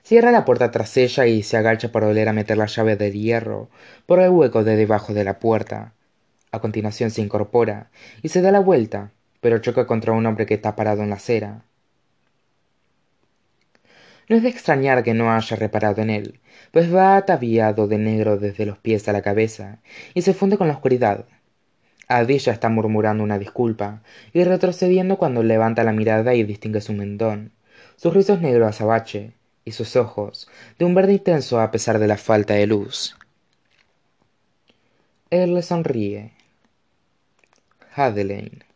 cierra 0.07 0.31
la 0.31 0.45
puerta 0.45 0.71
tras 0.71 0.95
ella 0.95 1.25
y 1.25 1.43
se 1.43 1.57
agacha 1.57 1.91
para 1.91 2.07
volver 2.07 2.29
a 2.29 2.33
meter 2.33 2.55
la 2.55 2.67
llave 2.67 2.95
de 2.95 3.11
hierro 3.11 3.69
por 4.05 4.21
el 4.21 4.29
hueco 4.29 4.63
de 4.63 4.77
debajo 4.77 5.13
de 5.13 5.25
la 5.25 5.37
puerta. 5.37 5.95
A 6.53 6.61
continuación 6.61 7.11
se 7.11 7.21
incorpora 7.21 7.89
y 8.23 8.29
se 8.29 8.41
da 8.41 8.53
la 8.53 8.61
vuelta 8.61 9.11
pero 9.41 9.59
choca 9.59 9.85
contra 9.85 10.13
un 10.13 10.25
hombre 10.25 10.45
que 10.45 10.53
está 10.53 10.77
parado 10.77 11.03
en 11.03 11.09
la 11.09 11.15
acera. 11.15 11.65
No 14.29 14.37
es 14.37 14.43
de 14.43 14.49
extrañar 14.49 15.03
que 15.03 15.13
no 15.13 15.29
haya 15.29 15.57
reparado 15.57 16.01
en 16.01 16.09
él 16.09 16.39
pues 16.71 16.93
va 16.93 17.17
ataviado 17.17 17.87
de 17.89 17.97
negro 17.97 18.37
desde 18.37 18.65
los 18.65 18.77
pies 18.77 19.09
a 19.09 19.11
la 19.11 19.21
cabeza 19.21 19.79
y 20.13 20.21
se 20.21 20.33
funde 20.33 20.57
con 20.57 20.69
la 20.69 20.75
oscuridad. 20.75 21.25
Adilla 22.07 22.53
está 22.53 22.69
murmurando 22.69 23.25
una 23.25 23.39
disculpa 23.39 24.03
y 24.31 24.45
retrocediendo 24.45 25.17
cuando 25.17 25.43
levanta 25.43 25.83
la 25.83 25.91
mirada 25.91 26.33
y 26.33 26.45
distingue 26.45 26.79
su 26.79 26.93
mentón 26.93 27.51
sus 27.97 28.13
rizos 28.13 28.41
negros 28.41 28.69
azabache 28.69 29.33
y 29.67 29.71
sus 29.71 29.95
ojos 29.95 30.47
de 30.79 30.85
un 30.85 30.95
verde 30.95 31.13
intenso 31.13 31.59
a 31.59 31.71
pesar 31.71 31.99
de 31.99 32.07
la 32.07 32.17
falta 32.17 32.53
de 32.53 32.67
luz 32.67 33.15
él 35.29 35.53
le 35.53 35.61
sonríe 35.61 36.31
Adelaine 37.95 38.67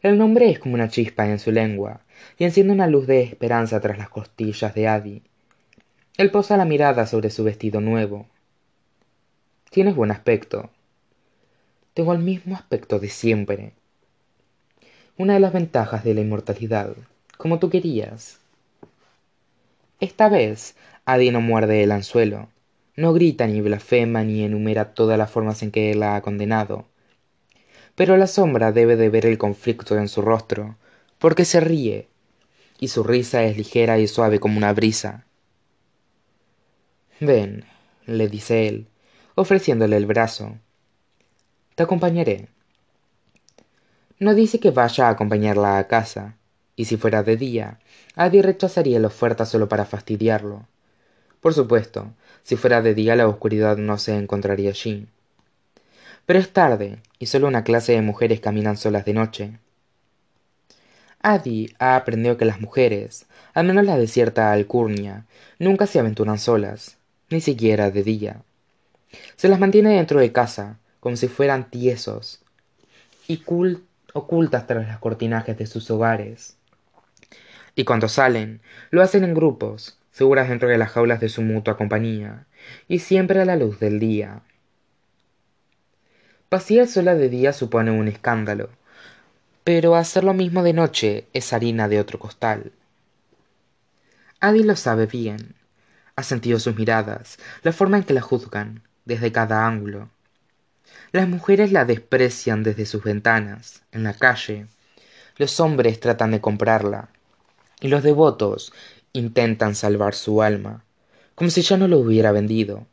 el 0.00 0.16
nombre 0.16 0.48
es 0.48 0.60
como 0.60 0.74
una 0.74 0.88
chispa 0.88 1.28
en 1.28 1.40
su 1.40 1.50
lengua 1.50 2.02
y 2.38 2.44
enciende 2.44 2.72
una 2.72 2.86
luz 2.86 3.08
de 3.08 3.22
esperanza 3.22 3.80
tras 3.80 3.98
las 3.98 4.08
costillas 4.08 4.72
de 4.74 4.86
Adi. 4.86 5.22
Él 6.16 6.30
posa 6.30 6.56
la 6.56 6.64
mirada 6.64 7.06
sobre 7.06 7.30
su 7.30 7.42
vestido 7.42 7.80
nuevo. 7.80 8.26
Tienes 9.70 9.96
buen 9.96 10.12
aspecto. 10.12 10.70
Tengo 11.94 12.12
el 12.12 12.20
mismo 12.20 12.54
aspecto 12.54 13.00
de 13.00 13.08
siempre. 13.08 13.72
Una 15.16 15.34
de 15.34 15.40
las 15.40 15.52
ventajas 15.52 16.04
de 16.04 16.14
la 16.14 16.20
inmortalidad, 16.20 16.94
como 17.36 17.58
tú 17.58 17.68
querías. 17.68 18.38
Esta 20.00 20.28
vez, 20.28 20.76
Adi 21.06 21.32
no 21.32 21.40
muerde 21.40 21.82
el 21.82 21.90
anzuelo, 21.90 22.50
no 22.94 23.12
grita 23.12 23.48
ni 23.48 23.60
blasfema 23.60 24.22
ni 24.22 24.44
enumera 24.44 24.94
todas 24.94 25.18
las 25.18 25.28
formas 25.28 25.62
en 25.64 25.72
que 25.72 25.92
la 25.96 26.14
ha 26.14 26.22
condenado. 26.22 26.86
Pero 27.96 28.16
la 28.16 28.28
sombra 28.28 28.70
debe 28.70 28.94
de 28.94 29.08
ver 29.08 29.26
el 29.26 29.38
conflicto 29.38 29.98
en 29.98 30.06
su 30.06 30.22
rostro 30.22 30.76
porque 31.18 31.44
se 31.44 31.58
ríe 31.58 32.06
y 32.78 32.88
su 32.88 33.02
risa 33.02 33.42
es 33.42 33.56
ligera 33.56 33.98
y 33.98 34.06
suave 34.06 34.38
como 34.38 34.56
una 34.56 34.72
brisa. 34.72 35.26
Ven 37.18 37.64
le 38.06 38.28
dice 38.28 38.68
él 38.68 38.86
ofreciéndole 39.34 39.96
el 39.96 40.06
brazo. 40.06 40.58
Te 41.74 41.82
acompañaré. 41.82 42.48
No 44.20 44.34
dice 44.34 44.60
que 44.60 44.70
vaya 44.70 45.08
a 45.08 45.10
acompañarla 45.10 45.78
a 45.78 45.88
casa 45.88 46.36
y 46.78 46.86
si 46.86 46.96
fuera 46.96 47.22
de 47.22 47.36
día 47.36 47.78
Adi 48.14 48.40
rechazaría 48.40 49.00
la 49.00 49.08
oferta 49.08 49.44
solo 49.44 49.68
para 49.68 49.84
fastidiarlo 49.84 50.66
por 51.40 51.52
supuesto 51.52 52.12
si 52.42 52.56
fuera 52.56 52.80
de 52.80 52.94
día 52.94 53.16
la 53.16 53.28
oscuridad 53.28 53.76
no 53.76 53.98
se 53.98 54.16
encontraría 54.16 54.70
allí 54.70 55.08
pero 56.24 56.38
es 56.38 56.50
tarde 56.50 57.00
y 57.18 57.26
solo 57.26 57.48
una 57.48 57.64
clase 57.64 57.92
de 57.92 58.02
mujeres 58.02 58.40
caminan 58.40 58.76
solas 58.76 59.04
de 59.04 59.12
noche 59.12 59.58
Adi 61.20 61.74
ha 61.80 61.96
aprendido 61.96 62.36
que 62.36 62.44
las 62.44 62.60
mujeres, 62.60 63.26
al 63.52 63.66
menos 63.66 63.84
las 63.84 63.98
de 63.98 64.06
cierta 64.06 64.52
alcurnia, 64.52 65.26
nunca 65.58 65.86
se 65.88 65.98
aventuran 65.98 66.38
solas, 66.38 66.96
ni 67.28 67.40
siquiera 67.40 67.90
de 67.90 68.04
día. 68.04 68.42
Se 69.34 69.48
las 69.48 69.58
mantiene 69.58 69.96
dentro 69.96 70.20
de 70.20 70.30
casa, 70.30 70.78
como 71.00 71.16
si 71.16 71.26
fueran 71.26 71.70
tiesos, 71.70 72.40
y 73.26 73.42
ocultas 74.12 74.66
tras 74.68 74.86
los 74.86 74.98
cortinajes 74.98 75.58
de 75.58 75.66
sus 75.66 75.90
hogares. 75.90 76.57
Y 77.78 77.84
cuando 77.84 78.08
salen, 78.08 78.60
lo 78.90 79.02
hacen 79.02 79.22
en 79.22 79.34
grupos, 79.34 79.96
seguras 80.10 80.48
dentro 80.48 80.68
de 80.68 80.78
las 80.78 80.90
jaulas 80.90 81.20
de 81.20 81.28
su 81.28 81.42
mutua 81.42 81.76
compañía, 81.76 82.44
y 82.88 82.98
siempre 82.98 83.40
a 83.40 83.44
la 83.44 83.54
luz 83.54 83.78
del 83.78 84.00
día. 84.00 84.42
Pasear 86.48 86.88
sola 86.88 87.14
de 87.14 87.28
día 87.28 87.52
supone 87.52 87.92
un 87.92 88.08
escándalo, 88.08 88.70
pero 89.62 89.94
hacer 89.94 90.24
lo 90.24 90.34
mismo 90.34 90.64
de 90.64 90.72
noche 90.72 91.28
es 91.32 91.52
harina 91.52 91.86
de 91.86 92.00
otro 92.00 92.18
costal. 92.18 92.72
Adi 94.40 94.64
lo 94.64 94.74
sabe 94.74 95.06
bien. 95.06 95.54
Ha 96.16 96.24
sentido 96.24 96.58
sus 96.58 96.74
miradas, 96.74 97.38
la 97.62 97.70
forma 97.70 97.98
en 97.98 98.02
que 98.02 98.12
la 98.12 98.22
juzgan, 98.22 98.82
desde 99.04 99.30
cada 99.30 99.68
ángulo. 99.68 100.08
Las 101.12 101.28
mujeres 101.28 101.70
la 101.70 101.84
desprecian 101.84 102.64
desde 102.64 102.86
sus 102.86 103.04
ventanas, 103.04 103.82
en 103.92 104.02
la 104.02 104.14
calle. 104.14 104.66
Los 105.36 105.60
hombres 105.60 106.00
tratan 106.00 106.32
de 106.32 106.40
comprarla. 106.40 107.10
Y 107.80 107.88
los 107.88 108.02
devotos 108.02 108.72
intentan 109.12 109.74
salvar 109.74 110.14
su 110.14 110.42
alma, 110.42 110.84
como 111.34 111.50
si 111.50 111.62
ya 111.62 111.76
no 111.76 111.88
lo 111.88 111.98
hubiera 111.98 112.32
vendido. 112.32 112.86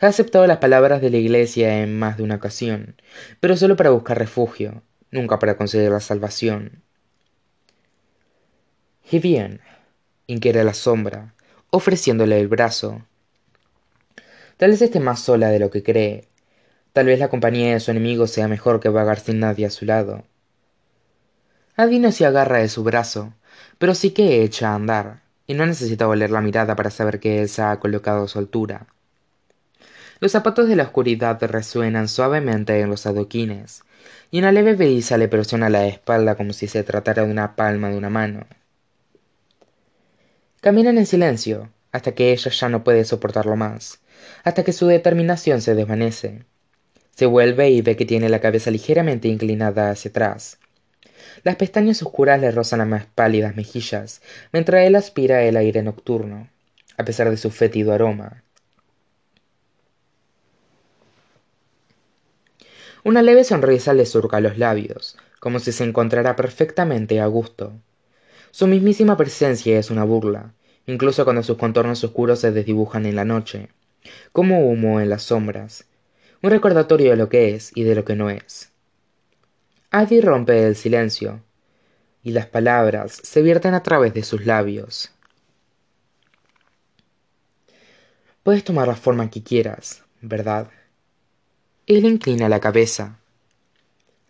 Ha 0.00 0.08
aceptado 0.08 0.46
las 0.46 0.58
palabras 0.58 1.00
de 1.00 1.10
la 1.10 1.16
iglesia 1.16 1.82
en 1.82 1.98
más 1.98 2.16
de 2.16 2.22
una 2.22 2.36
ocasión, 2.36 2.96
pero 3.40 3.56
solo 3.56 3.76
para 3.76 3.90
buscar 3.90 4.18
refugio, 4.18 4.82
nunca 5.10 5.38
para 5.38 5.56
conseguir 5.56 5.90
la 5.90 6.00
salvación. 6.00 6.82
Y 9.10 9.18
bien, 9.20 9.60
inquiere 10.26 10.64
la 10.64 10.74
sombra, 10.74 11.34
ofreciéndole 11.70 12.40
el 12.40 12.48
brazo. 12.48 13.06
Tal 14.56 14.70
vez 14.70 14.82
esté 14.82 15.00
más 15.00 15.20
sola 15.20 15.48
de 15.48 15.58
lo 15.58 15.70
que 15.70 15.82
cree. 15.82 16.28
Tal 16.92 17.06
vez 17.06 17.18
la 17.18 17.28
compañía 17.28 17.74
de 17.74 17.80
su 17.80 17.90
enemigo 17.90 18.26
sea 18.26 18.48
mejor 18.48 18.80
que 18.80 18.88
vagar 18.88 19.20
sin 19.20 19.40
nadie 19.40 19.66
a 19.66 19.70
su 19.70 19.84
lado. 19.84 20.24
Adi 21.76 21.98
no 21.98 22.10
se 22.10 22.24
agarra 22.24 22.58
de 22.58 22.68
su 22.68 22.82
brazo, 22.82 23.34
pero 23.78 23.94
sí 23.94 24.10
que 24.10 24.42
echa 24.42 24.70
a 24.70 24.74
andar, 24.74 25.22
y 25.46 25.54
no 25.54 25.66
necesita 25.66 26.08
oler 26.08 26.30
la 26.30 26.40
mirada 26.40 26.76
para 26.76 26.90
saber 26.90 27.20
que 27.20 27.40
él 27.40 27.48
se 27.48 27.62
ha 27.62 27.78
colocado 27.78 28.24
a 28.24 28.28
su 28.28 28.38
altura. 28.38 28.86
Los 30.18 30.32
zapatos 30.32 30.68
de 30.68 30.76
la 30.76 30.84
oscuridad 30.84 31.42
resuenan 31.42 32.08
suavemente 32.08 32.80
en 32.80 32.88
los 32.88 33.06
adoquines, 33.06 33.82
y 34.30 34.38
una 34.38 34.52
leve 34.52 34.74
brisa 34.74 35.18
le 35.18 35.28
presiona 35.28 35.68
la 35.68 35.86
espalda 35.86 36.36
como 36.36 36.52
si 36.52 36.68
se 36.68 36.82
tratara 36.82 37.24
de 37.24 37.30
una 37.30 37.54
palma 37.54 37.90
de 37.90 37.98
una 37.98 38.10
mano. 38.10 38.46
Caminan 40.60 40.98
en 40.98 41.06
silencio, 41.06 41.70
hasta 41.92 42.12
que 42.12 42.32
ella 42.32 42.50
ya 42.50 42.68
no 42.68 42.82
puede 42.82 43.04
soportarlo 43.04 43.56
más, 43.56 44.00
hasta 44.42 44.64
que 44.64 44.72
su 44.72 44.86
determinación 44.86 45.60
se 45.60 45.74
desvanece. 45.74 46.44
Se 47.14 47.26
vuelve 47.26 47.70
y 47.70 47.82
ve 47.82 47.96
que 47.96 48.04
tiene 48.04 48.28
la 48.28 48.40
cabeza 48.40 48.70
ligeramente 48.70 49.28
inclinada 49.28 49.90
hacia 49.90 50.10
atrás. 50.10 50.58
Las 51.42 51.56
pestañas 51.56 52.02
oscuras 52.02 52.40
le 52.40 52.50
rozan 52.50 52.80
las 52.80 52.88
más 52.88 53.06
pálidas 53.06 53.56
mejillas, 53.56 54.22
mientras 54.52 54.86
él 54.86 54.94
aspira 54.96 55.42
el 55.42 55.56
aire 55.56 55.82
nocturno, 55.82 56.48
a 56.96 57.04
pesar 57.04 57.30
de 57.30 57.36
su 57.36 57.50
fétido 57.50 57.92
aroma. 57.92 58.42
Una 63.04 63.22
leve 63.22 63.44
sonrisa 63.44 63.94
le 63.94 64.04
surca 64.04 64.40
los 64.40 64.58
labios, 64.58 65.16
como 65.38 65.60
si 65.60 65.70
se 65.70 65.84
encontrara 65.84 66.34
perfectamente 66.34 67.20
a 67.20 67.26
gusto. 67.26 67.72
Su 68.50 68.66
mismísima 68.66 69.16
presencia 69.16 69.78
es 69.78 69.90
una 69.90 70.02
burla, 70.02 70.54
incluso 70.86 71.24
cuando 71.24 71.42
sus 71.42 71.56
contornos 71.56 72.02
oscuros 72.02 72.40
se 72.40 72.50
desdibujan 72.50 73.06
en 73.06 73.14
la 73.14 73.24
noche, 73.24 73.68
como 74.32 74.68
humo 74.68 75.00
en 75.00 75.10
las 75.10 75.22
sombras, 75.22 75.84
un 76.42 76.50
recordatorio 76.50 77.10
de 77.10 77.16
lo 77.16 77.28
que 77.28 77.54
es 77.54 77.70
y 77.74 77.84
de 77.84 77.94
lo 77.94 78.04
que 78.04 78.16
no 78.16 78.30
es. 78.30 78.72
Rompe 79.90 80.66
el 80.66 80.76
silencio, 80.76 81.42
y 82.22 82.32
las 82.32 82.46
palabras 82.46 83.20
se 83.22 83.42
vierten 83.42 83.74
a 83.74 83.82
través 83.82 84.12
de 84.14 84.22
sus 84.22 84.44
labios. 84.44 85.10
Puedes 88.42 88.64
tomar 88.64 88.88
la 88.88 88.96
forma 88.96 89.30
que 89.30 89.42
quieras, 89.42 90.02
¿verdad? 90.20 90.70
Él 91.86 92.04
inclina 92.04 92.48
la 92.48 92.60
cabeza. 92.60 93.18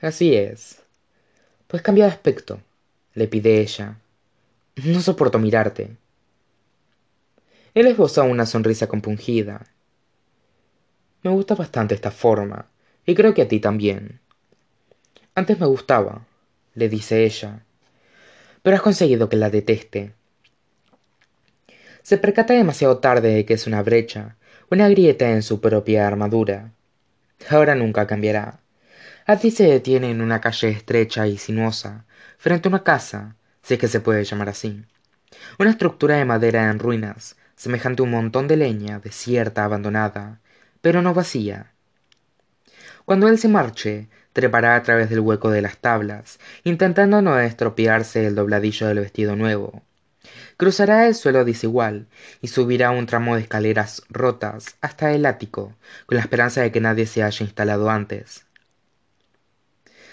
Así 0.00 0.34
es. 0.34 0.82
Pues 1.66 1.82
cambia 1.82 2.04
de 2.04 2.12
aspecto, 2.12 2.60
le 3.14 3.28
pide 3.28 3.60
ella. 3.60 3.98
No 4.76 5.00
soporto 5.00 5.38
mirarte. 5.38 5.96
Él 7.74 7.86
esboza 7.86 8.22
una 8.22 8.46
sonrisa 8.46 8.86
compungida. 8.86 9.66
Me 11.22 11.30
gusta 11.30 11.54
bastante 11.54 11.94
esta 11.94 12.10
forma, 12.10 12.70
y 13.04 13.14
creo 13.14 13.34
que 13.34 13.42
a 13.42 13.48
ti 13.48 13.58
también. 13.58 14.20
Antes 15.38 15.60
me 15.60 15.66
gustaba, 15.66 16.22
le 16.74 16.88
dice 16.88 17.26
ella, 17.26 17.60
pero 18.62 18.74
has 18.74 18.80
conseguido 18.80 19.28
que 19.28 19.36
la 19.36 19.50
deteste. 19.50 20.14
Se 22.02 22.16
percata 22.16 22.54
demasiado 22.54 23.00
tarde 23.00 23.34
de 23.34 23.44
que 23.44 23.52
es 23.52 23.66
una 23.66 23.82
brecha, 23.82 24.36
una 24.70 24.88
grieta 24.88 25.30
en 25.30 25.42
su 25.42 25.60
propia 25.60 26.06
armadura, 26.06 26.72
ahora 27.50 27.74
nunca 27.74 28.06
cambiará. 28.06 28.60
Así 29.26 29.50
se 29.50 29.64
detiene 29.64 30.10
en 30.10 30.22
una 30.22 30.40
calle 30.40 30.70
estrecha 30.70 31.26
y 31.26 31.36
sinuosa, 31.36 32.06
frente 32.38 32.68
a 32.68 32.70
una 32.70 32.82
casa, 32.82 33.36
si 33.60 33.74
es 33.74 33.80
que 33.80 33.88
se 33.88 34.00
puede 34.00 34.24
llamar 34.24 34.48
así. 34.48 34.86
Una 35.58 35.68
estructura 35.68 36.16
de 36.16 36.24
madera 36.24 36.70
en 36.70 36.78
ruinas, 36.78 37.36
semejante 37.56 38.00
a 38.00 38.04
un 38.04 38.10
montón 38.12 38.48
de 38.48 38.56
leña 38.56 39.00
desierta, 39.00 39.64
abandonada, 39.64 40.40
pero 40.80 41.02
no 41.02 41.12
vacía. 41.12 41.72
Cuando 43.04 43.28
él 43.28 43.38
se 43.38 43.48
marche, 43.48 44.08
trepará 44.36 44.76
a 44.76 44.82
través 44.82 45.08
del 45.08 45.20
hueco 45.20 45.48
de 45.48 45.62
las 45.62 45.78
tablas, 45.78 46.38
intentando 46.62 47.22
no 47.22 47.40
estropearse 47.40 48.26
el 48.26 48.34
dobladillo 48.34 48.86
del 48.86 49.00
vestido 49.00 49.34
nuevo, 49.34 49.82
cruzará 50.58 51.06
el 51.06 51.14
suelo 51.14 51.42
desigual 51.46 52.06
y 52.42 52.48
subirá 52.48 52.90
un 52.90 53.06
tramo 53.06 53.34
de 53.34 53.40
escaleras 53.40 54.02
rotas 54.10 54.76
hasta 54.82 55.14
el 55.14 55.24
ático 55.24 55.74
con 56.04 56.16
la 56.16 56.20
esperanza 56.20 56.60
de 56.60 56.70
que 56.70 56.82
nadie 56.82 57.06
se 57.06 57.22
haya 57.22 57.46
instalado 57.46 57.88
antes. 57.88 58.44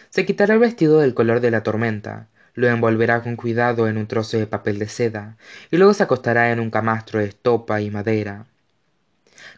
Se 0.09 0.25
quitará 0.25 0.53
el 0.53 0.61
vestido 0.61 1.01
del 1.01 1.13
color 1.13 1.41
de 1.41 1.51
la 1.51 1.61
tormenta 1.61 2.27
lo 2.53 2.69
envolverá 2.69 3.23
con 3.23 3.35
cuidado 3.35 3.89
en 3.89 3.97
un 3.97 4.07
trozo 4.07 4.37
de 4.37 4.47
papel 4.47 4.79
de 4.79 4.87
seda 4.87 5.35
y 5.69 5.75
luego 5.75 5.93
se 5.93 6.03
acostará 6.03 6.49
en 6.53 6.61
un 6.61 6.69
camastro 6.69 7.19
de 7.19 7.25
estopa 7.25 7.81
y 7.81 7.91
madera. 7.91 8.45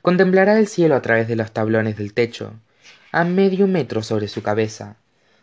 Contemplará 0.01 0.57
el 0.57 0.65
cielo 0.65 0.95
a 0.95 1.03
través 1.03 1.27
de 1.27 1.35
los 1.35 1.51
tablones 1.51 1.97
del 1.97 2.15
techo 2.15 2.55
a 3.15 3.23
medio 3.23 3.65
metro 3.65 4.03
sobre 4.03 4.27
su 4.27 4.43
cabeza 4.43 4.97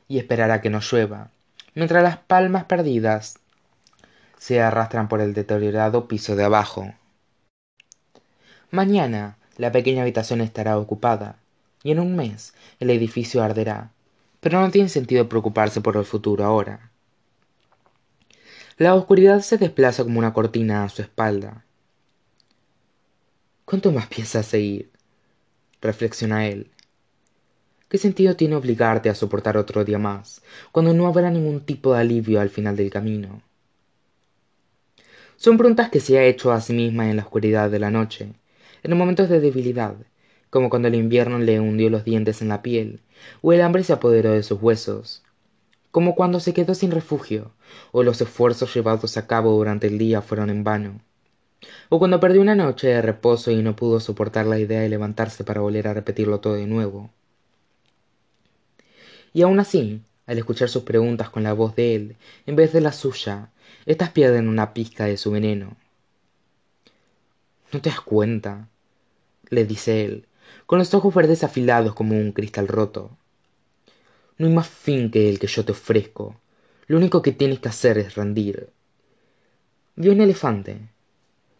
y 0.06 0.18
esperará 0.18 0.60
que 0.60 0.68
no 0.68 0.80
llueva 0.80 1.30
mientras 1.74 2.02
las 2.02 2.18
palmas 2.18 2.64
perdidas 2.64 3.38
se 4.36 4.60
arrastran 4.60 5.08
por 5.08 5.22
el 5.22 5.32
deteriorado 5.32 6.06
piso 6.06 6.36
de 6.36 6.44
abajo. 6.44 6.92
Mañana 8.70 9.38
la 9.56 9.72
pequeña 9.72 10.02
habitación 10.02 10.42
estará 10.42 10.76
ocupada, 10.76 11.36
y 11.82 11.92
en 11.92 11.98
un 11.98 12.14
mes 12.14 12.52
el 12.78 12.90
edificio 12.90 13.42
arderá, 13.42 13.90
pero 14.40 14.60
no 14.60 14.70
tiene 14.70 14.90
sentido 14.90 15.30
preocuparse 15.30 15.80
por 15.80 15.96
el 15.96 16.04
futuro 16.04 16.44
ahora. 16.44 16.90
La 18.76 18.94
oscuridad 18.94 19.40
se 19.40 19.56
desplaza 19.56 20.02
como 20.02 20.18
una 20.18 20.34
cortina 20.34 20.84
a 20.84 20.90
su 20.90 21.00
espalda. 21.00 21.64
¿Cuánto 23.64 23.92
más 23.92 24.08
piensas 24.08 24.44
seguir? 24.44 24.90
reflexiona 25.80 26.46
él. 26.46 26.70
¿Qué 27.92 27.98
sentido 27.98 28.36
tiene 28.36 28.56
obligarte 28.56 29.10
a 29.10 29.14
soportar 29.14 29.58
otro 29.58 29.84
día 29.84 29.98
más, 29.98 30.40
cuando 30.72 30.94
no 30.94 31.06
habrá 31.06 31.30
ningún 31.30 31.60
tipo 31.60 31.92
de 31.92 32.00
alivio 32.00 32.40
al 32.40 32.48
final 32.48 32.74
del 32.74 32.88
camino? 32.88 33.42
Son 35.36 35.58
preguntas 35.58 35.90
que 35.90 36.00
se 36.00 36.16
ha 36.16 36.24
hecho 36.24 36.52
a 36.52 36.62
sí 36.62 36.72
misma 36.72 37.10
en 37.10 37.16
la 37.16 37.24
oscuridad 37.24 37.70
de 37.70 37.78
la 37.78 37.90
noche, 37.90 38.32
en 38.82 38.96
momentos 38.96 39.28
de 39.28 39.40
debilidad, 39.40 39.94
como 40.48 40.70
cuando 40.70 40.88
el 40.88 40.94
invierno 40.94 41.38
le 41.38 41.60
hundió 41.60 41.90
los 41.90 42.02
dientes 42.02 42.40
en 42.40 42.48
la 42.48 42.62
piel, 42.62 43.00
o 43.42 43.52
el 43.52 43.60
hambre 43.60 43.84
se 43.84 43.92
apoderó 43.92 44.30
de 44.30 44.42
sus 44.42 44.62
huesos, 44.62 45.22
como 45.90 46.14
cuando 46.14 46.40
se 46.40 46.54
quedó 46.54 46.74
sin 46.74 46.92
refugio, 46.92 47.52
o 47.90 48.02
los 48.02 48.22
esfuerzos 48.22 48.74
llevados 48.74 49.18
a 49.18 49.26
cabo 49.26 49.52
durante 49.52 49.86
el 49.88 49.98
día 49.98 50.22
fueron 50.22 50.48
en 50.48 50.64
vano, 50.64 51.02
o 51.90 51.98
cuando 51.98 52.20
perdió 52.20 52.40
una 52.40 52.54
noche 52.54 52.86
de 52.86 53.02
reposo 53.02 53.50
y 53.50 53.62
no 53.62 53.76
pudo 53.76 54.00
soportar 54.00 54.46
la 54.46 54.58
idea 54.58 54.80
de 54.80 54.88
levantarse 54.88 55.44
para 55.44 55.60
volver 55.60 55.88
a 55.88 55.92
repetirlo 55.92 56.40
todo 56.40 56.54
de 56.54 56.66
nuevo. 56.66 57.10
Y 59.32 59.42
aun 59.42 59.60
así, 59.60 60.02
al 60.26 60.38
escuchar 60.38 60.68
sus 60.68 60.82
preguntas 60.82 61.30
con 61.30 61.42
la 61.42 61.52
voz 61.52 61.74
de 61.74 61.94
él, 61.94 62.16
en 62.46 62.56
vez 62.56 62.72
de 62.72 62.80
la 62.80 62.92
suya, 62.92 63.50
estas 63.86 64.10
pierden 64.10 64.48
una 64.48 64.74
pizca 64.74 65.06
de 65.06 65.16
su 65.16 65.30
veneno. 65.30 65.76
¿No 67.72 67.80
te 67.80 67.90
das 67.90 68.00
cuenta? 68.00 68.68
le 69.48 69.64
dice 69.64 70.04
él, 70.04 70.26
con 70.66 70.78
los 70.78 70.94
ojos 70.94 71.14
verdes 71.14 71.44
afilados 71.44 71.94
como 71.94 72.16
un 72.16 72.32
cristal 72.32 72.68
roto. 72.68 73.10
No 74.38 74.46
hay 74.46 74.52
más 74.52 74.68
fin 74.68 75.10
que 75.10 75.28
el 75.28 75.38
que 75.38 75.46
yo 75.46 75.64
te 75.64 75.72
ofrezco. 75.72 76.36
Lo 76.86 76.96
único 76.96 77.22
que 77.22 77.32
tienes 77.32 77.60
que 77.60 77.68
hacer 77.68 77.98
es 77.98 78.14
rendir. 78.14 78.70
Vio 79.96 80.12
un 80.12 80.20
elefante. 80.20 80.88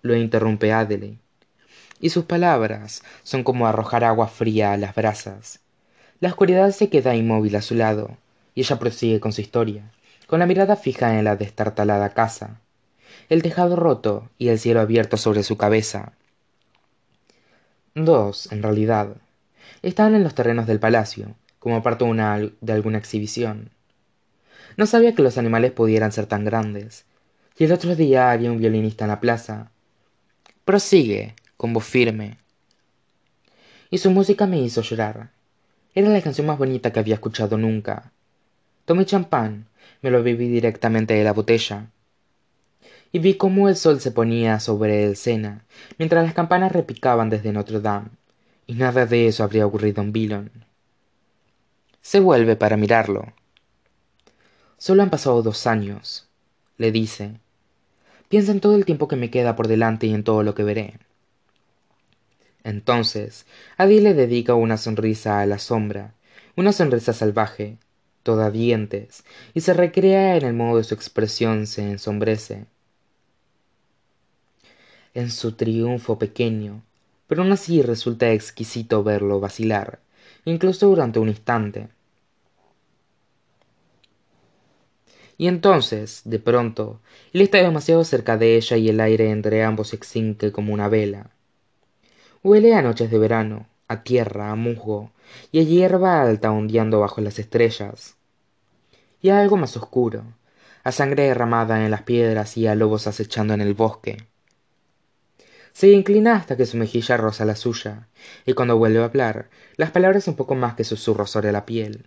Lo 0.03 0.17
interrumpe 0.17 0.73
Adele. 0.73 1.19
Y 2.01 2.11
sus 2.11 2.25
palabras 2.25 3.03
son 3.23 3.45
como 3.45 3.67
arrojar 3.67 4.05
agua 4.05 4.27
fría 4.27 4.73
a 4.73 4.77
las 4.77 4.95
brasas. 4.95 5.62
La 6.23 6.29
oscuridad 6.29 6.71
se 6.71 6.89
queda 6.89 7.17
inmóvil 7.17 7.57
a 7.57 7.63
su 7.63 7.75
lado, 7.75 8.17
y 8.55 8.61
ella 8.61 8.79
prosigue 8.79 9.19
con 9.19 9.33
su 9.33 9.41
historia, 9.41 9.91
con 10.29 10.39
la 10.39 10.47
mirada 10.47 10.77
fija 10.77 11.19
en 11.19 11.25
la 11.25 11.35
destartalada 11.35 12.11
casa, 12.11 12.61
el 13.29 13.43
tejado 13.43 13.75
roto 13.75 14.31
y 14.39 14.47
el 14.47 14.61
cielo 14.61 14.79
abierto 14.79 15.17
sobre 15.17 15.43
su 15.43 15.57
cabeza. 15.57 16.13
Dos, 17.97 18.53
en 18.53 18.63
realidad, 18.63 19.17
estaban 19.83 20.15
en 20.15 20.23
los 20.23 20.37
terrenos 20.37 20.69
del 20.69 20.79
palacio, 20.79 21.35
como 21.59 21.83
parte 21.83 22.05
de 22.05 22.73
alguna 22.73 22.99
exhibición. 22.99 23.71
No 24.77 24.87
sabía 24.87 25.17
que 25.17 25.23
los 25.23 25.39
animales 25.39 25.73
pudieran 25.73 26.13
ser 26.13 26.27
tan 26.27 26.45
grandes, 26.45 27.05
y 27.59 27.65
el 27.65 27.73
otro 27.73 27.97
día 27.97 28.31
había 28.31 28.53
un 28.53 28.59
violinista 28.59 29.07
en 29.07 29.11
la 29.11 29.19
plaza. 29.19 29.73
Prosigue, 30.65 31.35
con 31.57 31.73
voz 31.73 31.85
firme. 31.85 32.37
Y 33.91 33.99
su 33.99 34.13
música 34.13 34.47
me 34.47 34.61
hizo 34.61 34.83
llorar. 34.83 35.31
Era 35.95 36.09
la 36.09 36.23
canción 36.23 36.47
más 36.47 36.57
bonita 36.57 36.91
que 36.91 37.01
había 37.01 37.15
escuchado 37.15 37.59
nunca. 37.59 38.13
Tomé 38.87 39.05
champán, 39.05 39.67
me 40.01 40.11
lo 40.11 40.23
bebí 40.23 40.49
directamente 40.49 41.13
de 41.13 41.23
la 41.23 41.35
botella. 41.35 41.91
Y 43.13 43.19
vi 43.19 43.35
cómo 43.35 43.69
el 43.69 43.77
sol 43.77 44.01
se 44.01 44.11
ponía 44.11 44.59
sobre 44.59 45.05
el 45.05 45.17
Sena, 45.17 45.67
mientras 45.99 46.25
las 46.25 46.33
campanas 46.33 46.73
repicaban 46.73 47.29
desde 47.29 47.53
Notre 47.53 47.81
Dame, 47.81 48.09
y 48.67 48.75
nada 48.75 49.05
de 49.05 49.27
eso 49.27 49.45
habría 49.45 49.67
ocurrido 49.67 50.03
en 50.03 50.13
Billon. 50.13 50.51
Se 52.01 52.21
vuelve 52.21 52.57
para 52.57 52.79
mirarlo. 52.79 53.35
Solo 54.79 55.03
han 55.03 55.11
pasado 55.11 55.43
dos 55.43 55.67
años, 55.67 56.27
le 56.79 56.91
dice. 56.91 57.35
Piensa 58.31 58.51
en 58.51 58.61
todo 58.61 58.77
el 58.77 58.87
tiempo 58.87 59.09
que 59.09 59.17
me 59.17 59.31
queda 59.31 59.57
por 59.57 59.69
delante 59.69 60.07
y 60.07 60.15
en 60.15 60.25
todo 60.25 60.43
lo 60.43 60.55
que 60.55 60.65
veré. 60.65 60.95
Entonces, 62.65 63.47
Adi 63.77 64.01
le 64.01 64.15
dedica 64.15 64.55
una 64.55 64.77
sonrisa 64.77 65.41
a 65.41 65.47
la 65.47 65.59
sombra, 65.59 66.15
una 66.57 66.73
sonrisa 66.73 67.13
salvaje, 67.13 67.79
toda 68.23 68.51
dientes, 68.51 69.25
y 69.55 69.63
se 69.63 69.75
recrea 69.75 70.37
en 70.37 70.45
el 70.45 70.55
modo 70.55 70.79
de 70.79 70.85
su 70.85 70.95
expresión 70.95 71.67
se 71.67 71.83
ensombrece. 71.83 72.67
En 75.15 75.31
su 75.31 75.53
triunfo 75.53 76.19
pequeño, 76.19 76.83
pero 77.27 77.43
aún 77.43 77.53
así 77.53 77.83
resulta 77.83 78.31
exquisito 78.33 79.03
verlo 79.03 79.41
vacilar, 79.41 80.01
incluso 80.45 80.87
durante 80.87 81.19
un 81.19 81.29
instante. 81.29 81.89
Y 85.37 85.49
entonces, 85.49 86.23
de 86.25 86.39
pronto, 86.39 87.01
él 87.33 87.41
está 87.41 87.59
demasiado 87.59 88.05
cerca 88.05 88.37
de 88.37 88.57
ella 88.57 88.77
y 88.77 88.89
el 88.89 89.01
aire 89.01 89.31
entre 89.31 89.65
ambos 89.65 89.89
se 89.89 89.97
extingue 89.97 90.53
como 90.53 90.73
una 90.73 90.89
vela. 90.89 91.31
Huele 92.45 92.75
a 92.75 92.83
noches 92.83 93.09
de 93.09 93.19
verano, 93.19 93.69
a 93.87 94.03
tierra, 94.03 94.51
a 94.51 94.57
musgo, 94.57 95.13
y 95.53 95.61
a 95.61 95.63
hierba 95.63 96.21
alta 96.23 96.51
ondeando 96.51 96.99
bajo 96.99 97.21
las 97.21 97.39
estrellas. 97.39 98.17
Y 99.21 99.29
a 99.29 99.41
algo 99.41 99.57
más 99.57 99.77
oscuro, 99.77 100.25
a 100.83 100.91
sangre 100.91 101.29
derramada 101.29 101.85
en 101.85 101.93
las 101.93 102.03
piedras 102.03 102.57
y 102.57 102.67
a 102.67 102.75
lobos 102.75 103.07
acechando 103.07 103.55
en 103.55 103.61
el 103.61 103.75
bosque. 103.75 104.27
Se 105.73 105.93
inclina 105.93 106.35
hasta 106.35 106.57
que 106.57 106.67
su 106.67 106.77
mejilla 106.77 107.17
roza 107.17 107.45
la 107.45 107.55
suya, 107.55 108.09
y 108.45 108.55
cuando 108.55 108.77
vuelve 108.77 108.99
a 108.99 109.05
hablar, 109.05 109.49
las 109.77 109.93
palabras 109.93 110.27
un 110.27 110.35
poco 110.35 110.57
más 110.57 110.75
que 110.75 110.83
susurros 110.83 111.31
sobre 111.31 111.53
la 111.53 111.65
piel. 111.65 112.07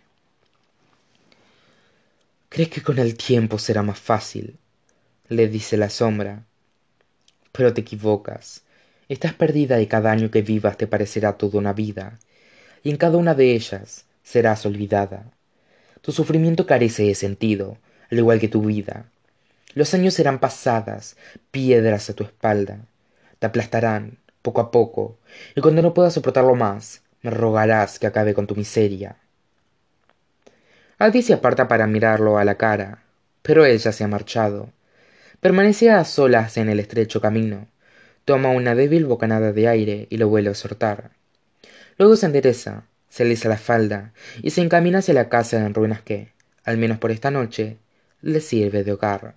¿Crees 2.49 2.69
que 2.69 2.83
con 2.83 2.99
el 2.99 3.15
tiempo 3.15 3.57
será 3.57 3.83
más 3.83 3.99
fácil? 3.99 4.59
le 5.29 5.47
dice 5.47 5.77
la 5.77 5.89
sombra. 5.89 6.43
Pero 7.53 7.73
te 7.73 7.81
equivocas. 7.81 8.64
Estás 9.07 9.33
perdida 9.33 9.79
y 9.81 9.87
cada 9.87 10.11
año 10.11 10.31
que 10.31 10.41
vivas 10.41 10.77
te 10.77 10.87
parecerá 10.87 11.33
toda 11.33 11.59
una 11.59 11.73
vida, 11.73 12.17
y 12.83 12.89
en 12.89 12.97
cada 12.97 13.17
una 13.17 13.35
de 13.35 13.53
ellas 13.53 14.05
serás 14.23 14.65
olvidada. 14.65 15.31
Tu 16.01 16.11
sufrimiento 16.11 16.65
carece 16.65 17.03
de 17.03 17.15
sentido, 17.15 17.77
al 18.09 18.17
igual 18.17 18.39
que 18.39 18.47
tu 18.47 18.61
vida. 18.61 19.05
Los 19.75 19.93
años 19.93 20.15
serán 20.15 20.39
pasadas, 20.39 21.17
piedras 21.51 22.09
a 22.09 22.13
tu 22.13 22.23
espalda. 22.23 22.79
Te 23.39 23.45
aplastarán, 23.45 24.17
poco 24.41 24.61
a 24.61 24.71
poco, 24.71 25.19
y 25.55 25.61
cuando 25.61 25.81
no 25.81 25.93
puedas 25.93 26.13
soportarlo 26.13 26.55
más, 26.55 27.01
me 27.21 27.29
rogarás 27.29 27.99
que 27.99 28.07
acabe 28.07 28.33
con 28.33 28.47
tu 28.47 28.55
miseria. 28.55 29.17
Adi 30.97 31.21
se 31.21 31.33
aparta 31.33 31.67
para 31.67 31.87
mirarlo 31.87 32.37
a 32.37 32.45
la 32.45 32.55
cara, 32.55 33.03
pero 33.41 33.65
él 33.65 33.77
ya 33.77 33.91
se 33.91 34.03
ha 34.03 34.07
marchado. 34.07 34.69
Permanece 35.41 35.91
a 35.91 36.03
solas 36.05 36.57
en 36.57 36.69
el 36.69 36.79
estrecho 36.79 37.21
camino. 37.21 37.67
Toma 38.25 38.49
una 38.49 38.73
débil 38.73 39.05
bocanada 39.05 39.53
de 39.53 39.67
aire 39.67 40.07
y 40.09 40.17
lo 40.17 40.27
vuelve 40.27 40.49
a 40.49 40.55
soltar. 40.55 41.11
Luego 41.97 42.15
se 42.15 42.25
endereza, 42.25 42.87
se 43.07 43.23
alisa 43.23 43.49
la 43.49 43.57
falda 43.57 44.13
y 44.41 44.49
se 44.49 44.61
encamina 44.61 44.99
hacia 44.99 45.13
la 45.13 45.29
casa 45.29 45.65
en 45.65 45.73
ruinas 45.73 46.01
que, 46.01 46.33
al 46.63 46.77
menos 46.77 46.97
por 46.97 47.11
esta 47.11 47.29
noche, 47.29 47.77
le 48.21 48.41
sirve 48.41 48.83
de 48.83 48.93
hogar. 48.93 49.35